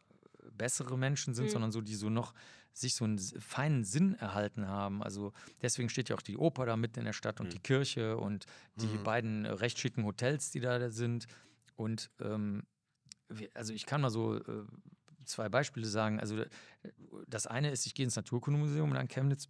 [0.58, 1.50] bessere Menschen sind, Mhm.
[1.50, 2.34] sondern so, die so noch
[2.74, 5.04] sich so einen feinen Sinn erhalten haben.
[5.04, 5.32] Also
[5.62, 7.52] deswegen steht ja auch die Oper da mitten in der Stadt und Mhm.
[7.52, 8.46] die Kirche und
[8.76, 9.04] die Mhm.
[9.04, 11.28] beiden recht schicken Hotels, die da sind.
[11.76, 12.64] Und ähm,
[13.54, 14.66] also ich kann mal so äh,
[15.26, 16.20] zwei Beispiele sagen.
[16.20, 16.50] Also äh,
[17.28, 19.50] das eine ist, ich gehe ins Naturkundemuseum in Chemnitz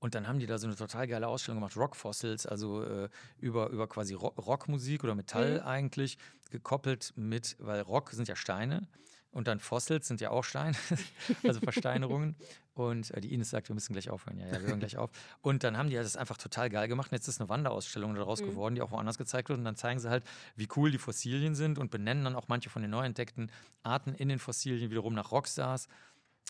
[0.00, 3.08] und dann haben die da so eine total geile Ausstellung gemacht, Rock Fossils, also äh,
[3.38, 5.66] über, über quasi Ro Rockmusik oder Metall Mhm.
[5.66, 6.18] eigentlich,
[6.50, 8.88] gekoppelt mit, weil Rock sind ja Steine
[9.32, 10.76] und dann Fossils sind ja auch Steine,
[11.44, 12.36] also Versteinerungen.
[12.74, 14.38] Und äh, die Ines sagt, wir müssen gleich aufhören.
[14.38, 15.10] Ja, ja, wir hören gleich auf.
[15.42, 17.10] Und dann haben die das einfach total geil gemacht.
[17.12, 18.46] Und jetzt ist eine Wanderausstellung daraus Mhm.
[18.46, 19.58] geworden, die auch woanders gezeigt wird.
[19.58, 20.24] Und dann zeigen sie halt,
[20.56, 23.50] wie cool die Fossilien sind und benennen dann auch manche von den neu entdeckten
[23.82, 25.88] Arten in den Fossilien wiederum nach Rockstars.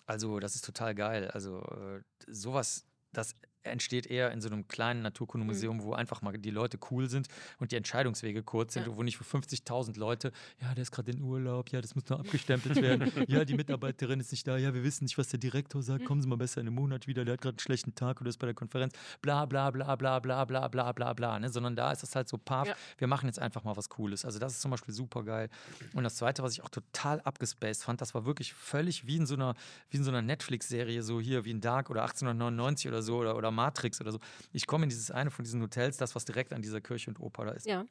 [0.06, 1.30] Also, das ist total geil.
[1.32, 6.50] Also, äh, sowas, das entsteht eher in so einem kleinen Naturkundemuseum, wo einfach mal die
[6.50, 8.96] Leute cool sind und die Entscheidungswege kurz sind, Ja.
[8.96, 12.20] wo nicht für 50.000 Leute, ja, der ist gerade in Urlaub, ja, das muss noch
[12.20, 15.82] abgestempelt werden, ja, die Mitarbeiterin ist nicht da, ja, wir wissen nicht, was der Direktor
[15.82, 18.20] sagt, kommen Sie mal besser in einem Monat wieder, der hat gerade einen schlechten Tag
[18.20, 21.48] oder ist bei der Konferenz, bla, bla, bla, bla, bla, bla, bla, bla, bla, ne?
[21.50, 22.74] sondern da ist das halt so, paf, Ja.
[22.98, 24.24] wir machen jetzt einfach mal was Cooles.
[24.24, 25.48] Also das ist zum Beispiel super geil.
[25.94, 29.26] Und das Zweite, was ich auch total abgespaced fand, das war wirklich völlig wie in
[29.26, 29.54] so einer,
[29.90, 33.36] wie in so einer Netflix-Serie, so hier wie in Dark oder 1899 oder so oder,
[33.36, 34.20] oder Matrix oder so.
[34.52, 37.20] Ich komme in dieses eine von diesen Hotels, das, was direkt an dieser Kirche und
[37.20, 37.84] Oper da ist Ja.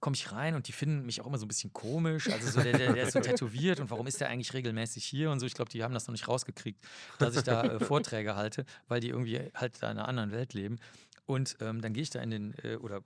[0.00, 2.28] komme ich rein und die finden mich auch immer so ein bisschen komisch.
[2.30, 5.30] Also so der, der, der ist so tätowiert und warum ist der eigentlich regelmäßig hier
[5.30, 5.46] und so.
[5.46, 6.82] Ich glaube, die haben das noch nicht rausgekriegt,
[7.18, 10.54] dass ich da äh, Vorträge halte, weil die irgendwie halt da in einer anderen Welt
[10.54, 10.78] leben.
[11.24, 13.02] Und ähm, dann gehe ich da in den, äh, oder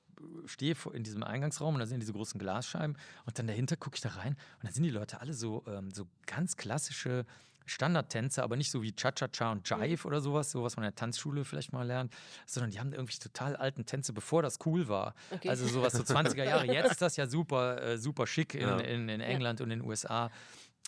[0.46, 2.96] stehe in diesem Eingangsraum und da sind diese großen Glasscheiben
[3.26, 5.90] und dann dahinter gucke ich da rein und dann sind die Leute alle so, ähm,
[5.90, 7.26] so ganz klassische
[7.66, 10.94] Standardtänze, aber nicht so wie Cha-Cha-Cha und Jive oder sowas, so was man in der
[10.94, 12.14] Tanzschule vielleicht mal lernt,
[12.46, 15.14] sondern die haben irgendwie total alten Tänze, bevor das cool war.
[15.30, 15.48] Okay.
[15.48, 16.66] Also sowas so 20er Jahre.
[16.72, 18.78] Jetzt ist das ja super, äh, super schick in, Ja.
[18.78, 20.30] in, in England und in den USA,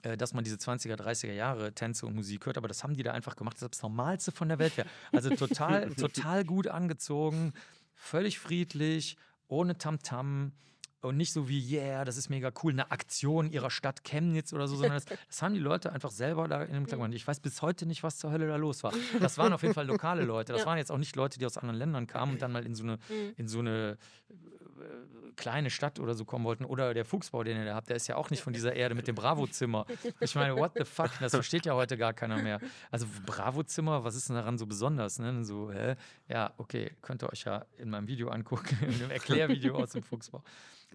[0.02, 2.56] äh, dass man diese 20er, 30er Jahre Tänze und Musik hört.
[2.56, 4.88] Aber das haben die da einfach gemacht, als ob das Normalste von der Welt wäre.
[5.12, 7.52] Also total, total gut angezogen,
[7.94, 9.16] völlig friedlich,
[9.48, 10.52] ohne Tamtam.
[11.00, 14.66] Und nicht so wie, yeah, das ist mega cool, eine Aktion ihrer Stadt Chemnitz oder
[14.66, 17.14] so, sondern das, das haben die Leute einfach selber da in dem Hintergrund.
[17.14, 18.92] Ich weiß bis heute nicht, was zur Hölle da los war.
[19.20, 20.52] Das waren auf jeden Fall lokale Leute.
[20.52, 20.66] Das Ja.
[20.66, 22.82] waren jetzt auch nicht Leute, die aus anderen Ländern kamen und dann mal in so
[22.82, 23.32] eine, Mhm.
[23.36, 23.96] in so eine
[24.30, 26.64] äh, kleine Stadt oder so kommen wollten.
[26.64, 28.96] Oder der Fuchsbau, den ihr da habt, der ist ja auch nicht von dieser Erde
[28.96, 29.86] mit dem Bravo-Zimmer.
[30.20, 31.10] Ich meine, what the fuck?
[31.20, 32.60] Das versteht ja heute gar keiner mehr.
[32.90, 35.20] Also Bravo-Zimmer, was ist denn daran so besonders?
[35.20, 35.44] Ne?
[35.44, 35.94] So, hä?
[36.28, 40.02] Ja, okay, könnt ihr euch ja in meinem Video angucken, in dem Erklärvideo aus dem
[40.02, 40.42] Fuchsbau.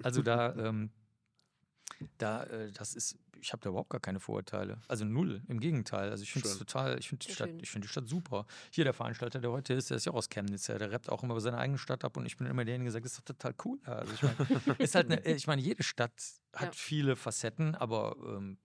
[0.02, 0.92] Also da, ähm,
[2.18, 4.80] da, äh, das ist, ich habe da überhaupt gar keine Vorurteile.
[4.88, 6.10] Also null, im Gegenteil.
[6.10, 8.46] Also ich finde es total, ich finde die, Stadt- ich find die Stadt super.
[8.72, 11.10] Hier der Veranstalter, der heute ist, der ist ja auch aus Chemnitz, der, der rappt
[11.10, 13.14] auch immer über seine eigene Stadt ab und ich bin immer derjenige, der sagt, das
[13.14, 13.80] ist doch total cool.
[13.86, 14.36] Also ich meine,
[14.80, 16.14] ist halt eine, ich meine, jede Stadt
[16.54, 16.72] hat Ja.
[16.74, 18.58] viele Facetten, aber ähm,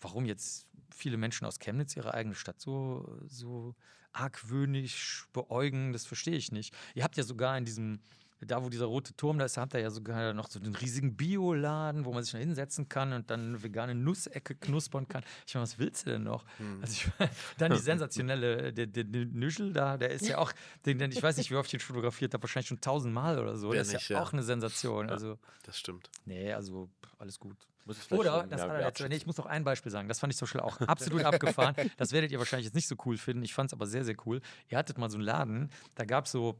[0.00, 3.74] warum jetzt viele Menschen aus Chemnitz ihre eigene Stadt so, so
[4.12, 6.74] argwöhnisch beäugen, das verstehe ich nicht.
[6.94, 8.00] Ihr habt ja sogar in diesem,
[8.40, 11.16] da wo dieser rote Turm da ist, habt ihr ja sogar noch so einen riesigen
[11.16, 15.22] Bioladen, wo man sich da hinsetzen kann und dann eine vegane Nussecke knuspern kann.
[15.46, 16.44] Ich meine, was willst du denn noch?
[16.58, 16.78] Hm.
[16.80, 17.08] Also ich
[17.58, 20.52] dann die sensationelle, der, der, der Nüschel da, der ist ja auch,
[20.86, 23.56] den, den, ich weiß nicht, wie oft ich den fotografiert habe, wahrscheinlich schon tausendmal oder
[23.56, 23.72] so.
[23.72, 24.22] Das ist nicht, ja, ja.
[24.22, 25.10] auch eine Sensation.
[25.10, 26.10] Also, Das stimmt.
[26.24, 26.88] nee, also
[27.18, 27.56] alles gut.
[28.10, 29.08] Oder, das ja, war der letzte, wertschätzen.
[29.08, 30.08] nee, ich muss noch ein Beispiel sagen.
[30.08, 31.74] Das fand ich zum Beispiel auch absolut abgefahren.
[31.96, 33.42] Das werdet ihr wahrscheinlich jetzt nicht so cool finden.
[33.42, 34.40] Ich fand es aber sehr, sehr cool.
[34.68, 36.58] Ihr hattet mal so einen Laden, da gab es so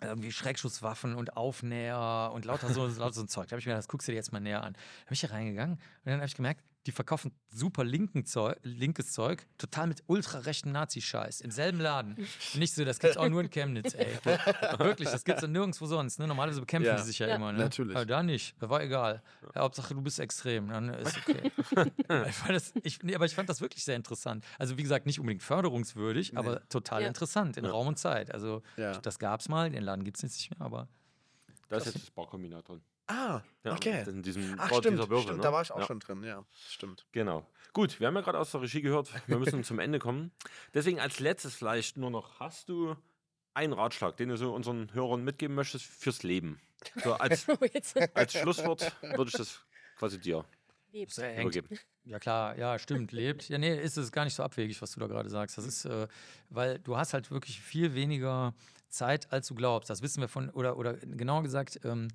[0.00, 3.48] irgendwie Schreckschusswaffen und Aufnäher und lauter so, lauter so ein Zeug.
[3.48, 4.74] Da habe ich mir gedacht, das guckst du dir jetzt mal näher an.
[4.74, 8.58] Da bin ich da reingegangen und dann habe ich gemerkt, die verkaufen super linken Zeug,
[8.62, 12.16] linkes Zeug, total mit ultra rechten Nazi-Scheiß im selben Laden.
[12.54, 14.06] Nicht so, das gibt's auch nur in Chemnitz, ey.
[14.78, 16.18] Wirklich, das gibt's nirgendwo sonst.
[16.18, 16.26] Ne?
[16.28, 17.36] Normalerweise bekämpfen Ja, die sich ja, ja.
[17.36, 17.52] immer.
[17.52, 17.58] Ne?
[17.58, 17.96] natürlich.
[17.96, 18.54] Aber da nicht.
[18.60, 19.22] Da war egal.
[19.54, 20.68] Ja, Hauptsache, du bist extrem.
[20.68, 21.50] Dann ist okay.
[22.28, 24.44] ich fand das, ich, nee, aber ich fand das wirklich sehr interessant.
[24.58, 27.08] Also, wie gesagt, nicht unbedingt förderungswürdig, aber total Ja.
[27.08, 28.32] interessant in Raum und Zeit.
[28.32, 28.92] Also, Ja.
[28.98, 30.88] das gab's mal, den Laden gibt's jetzt nicht mehr, aber.
[31.68, 32.80] Da ist jetzt das Barkombinat drin.
[33.08, 34.04] Ah, Ja, okay.
[34.08, 35.38] In diesem, Ach, stimmt, dieser Würfel, stimmt.
[35.38, 35.42] ne?
[35.42, 35.86] Da war ich auch ja.
[35.86, 36.44] schon drin, ja.
[36.68, 37.06] Stimmt.
[37.12, 37.46] Genau.
[37.72, 40.32] Gut, wir haben ja gerade aus der Regie gehört, wir müssen zum Ende kommen.
[40.74, 42.96] Deswegen als letztes vielleicht nur noch, hast du
[43.54, 46.60] einen Ratschlag, den du so unseren Hörern mitgeben möchtest fürs Leben?
[47.02, 47.56] So als, Oh,
[48.14, 49.60] als Schlusswort würde ich das
[49.96, 50.44] quasi dir
[50.96, 51.16] lebt.
[51.18, 51.78] Übergeben.
[52.04, 53.48] Ja klar, ja, stimmt, lebt.
[53.48, 55.58] Ja, nee, ist es gar nicht so abwegig, was du da gerade sagst.
[55.58, 56.06] Das ist, äh,
[56.48, 58.54] weil du hast halt wirklich viel weniger
[58.88, 59.90] Zeit, als du glaubst.
[59.90, 62.08] Das wissen wir von, oder, oder genauer gesagt, ähm,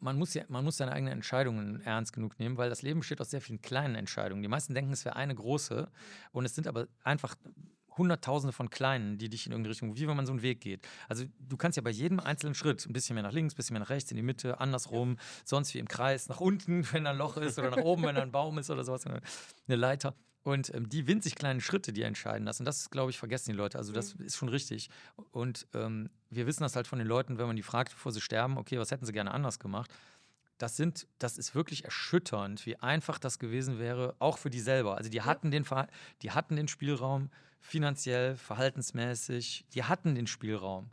[0.00, 3.20] man muss, ja, man muss seine eigenen Entscheidungen ernst genug nehmen, weil das Leben besteht
[3.20, 4.42] aus sehr vielen kleinen Entscheidungen.
[4.42, 5.88] Die meisten denken, es wäre eine große
[6.32, 7.36] und es sind aber einfach
[7.98, 10.86] Hunderttausende von kleinen, die dich in irgendeine Richtung, wie wenn man so einen Weg geht.
[11.08, 13.74] Also du kannst ja bei jedem einzelnen Schritt ein bisschen mehr nach links, ein bisschen
[13.74, 17.10] mehr nach rechts, in die Mitte, andersrum, sonst wie im Kreis, nach unten, wenn da
[17.10, 19.20] ein Loch ist oder nach oben, wenn da ein Baum ist oder sowas, eine
[19.76, 20.14] Leiter.
[20.48, 22.58] Und ähm, die winzig kleinen Schritte, die entscheiden das.
[22.58, 23.76] Und das, glaube ich, vergessen die Leute.
[23.76, 24.88] Also das ist schon richtig.
[25.30, 28.22] Und ähm, wir wissen das halt von den Leuten, wenn man die fragt, bevor sie
[28.22, 29.92] sterben, okay, was hätten sie gerne anders gemacht?
[30.56, 34.96] Das sind, das ist wirklich erschütternd, wie einfach das gewesen wäre, auch für die selber.
[34.96, 35.88] Also die hatten den, Verha-
[36.22, 37.28] die hatten den Spielraum
[37.60, 40.90] finanziell, verhaltensmäßig, die hatten den Spielraum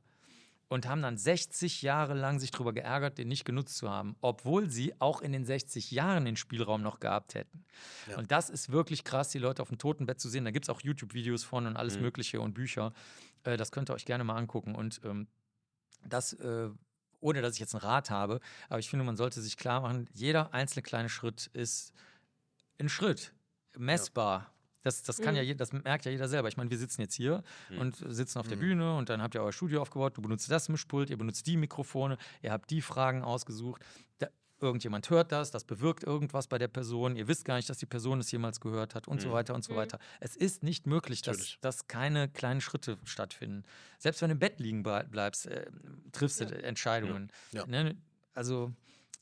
[0.68, 4.70] und haben dann 60 Jahre lang sich darüber geärgert, den nicht genutzt zu haben, obwohl
[4.70, 7.66] sie auch in den 60 Jahren den Spielraum noch gehabt hätten.
[8.10, 8.18] Ja.
[8.18, 10.44] Und das ist wirklich krass, die Leute auf dem Totenbett zu sehen.
[10.44, 12.02] Da gibt es auch YouTube-Videos von und alles Mhm.
[12.04, 12.94] Mögliche und Bücher.
[13.44, 14.74] Äh, das könnt ihr euch gerne mal angucken.
[14.76, 15.28] Und ähm,
[16.04, 16.70] das, äh,
[17.20, 18.40] ohne dass ich jetzt einen Rat habe,
[18.70, 21.94] aber ich finde, man sollte sich klar machen, jeder einzelne kleine Schritt ist
[22.80, 23.34] ein Schritt,
[23.78, 24.52] messbar.
[24.86, 26.48] Das, das kann ja, je- das merkt ja jeder selber.
[26.48, 27.80] Ich meine, wir sitzen jetzt hier Mhm.
[27.80, 28.62] und sitzen auf der Mhm.
[28.62, 30.16] Bühne und dann habt ihr euer Studio aufgebaut.
[30.16, 33.82] Du benutzt das Mischpult, ihr benutzt die Mikrofone, ihr habt die Fragen ausgesucht.
[34.20, 34.28] Da,
[34.62, 37.16] irgendjemand hört das, das bewirkt irgendwas bei der Person.
[37.16, 39.34] Ihr wisst gar nicht, dass die Person es jemals gehört hat und so Mhm.
[39.34, 39.78] weiter und so Mhm.
[39.78, 40.00] weiter.
[40.20, 43.64] Es ist nicht möglich, dass, dass keine kleinen Schritte stattfinden.
[43.98, 45.66] Selbst wenn du im Bett liegen ble- bleibst, äh,
[46.12, 46.52] triffst du Ja.
[46.52, 47.32] Entscheidungen.
[47.54, 47.66] Ja.
[47.66, 47.98] Ne?
[48.36, 48.72] Also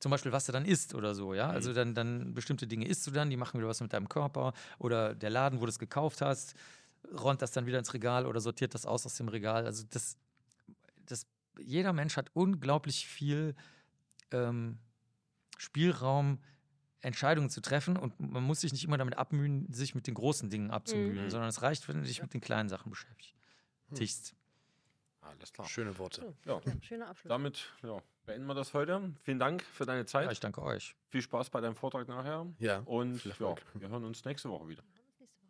[0.04, 1.48] zum Beispiel, was du dann isst oder so, ja.
[1.50, 4.52] Also dann, dann bestimmte Dinge isst du dann, die machen wieder was mit deinem Körper.
[4.78, 6.56] Oder der Laden, wo du es gekauft hast,
[7.12, 9.66] räumt das dann wieder ins Regal oder sortiert das aus aus dem Regal.
[9.66, 10.18] Also das,
[11.06, 11.26] das
[11.58, 13.56] jeder Mensch hat unglaublich viel
[14.32, 14.78] ähm,
[15.58, 16.40] Spielraum,
[17.00, 20.50] Entscheidungen zu treffen und man muss sich nicht immer damit abmühen, sich mit den großen
[20.50, 21.30] Dingen abzumühen, Mhm.
[21.30, 24.36] sondern es reicht, wenn du dich mit den kleinen Sachen beschäftigst.
[25.24, 25.68] Alles klar.
[25.68, 26.34] Schöne Worte.
[26.46, 27.30] Ja, Ja, schöner Abschluss.
[27.30, 29.14] damit ja, beenden wir das heute.
[29.24, 30.26] Vielen Dank für deine Zeit.
[30.26, 30.96] Ja, ich danke euch.
[31.10, 32.46] Viel Spaß bei deinem Vortrag nachher.
[32.60, 34.84] Ja, Und ja, wir hören uns nächste Woche wieder.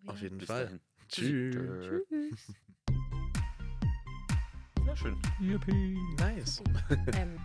[0.08, 0.66] auf jeden Bis Fall.
[0.66, 0.80] dahin.
[1.10, 2.04] Tschüss.
[2.10, 2.56] Tschüss.
[4.86, 5.18] Sehr schön.
[5.40, 5.98] Yippie.
[6.20, 6.62] Nice.
[7.16, 7.40] Ähm,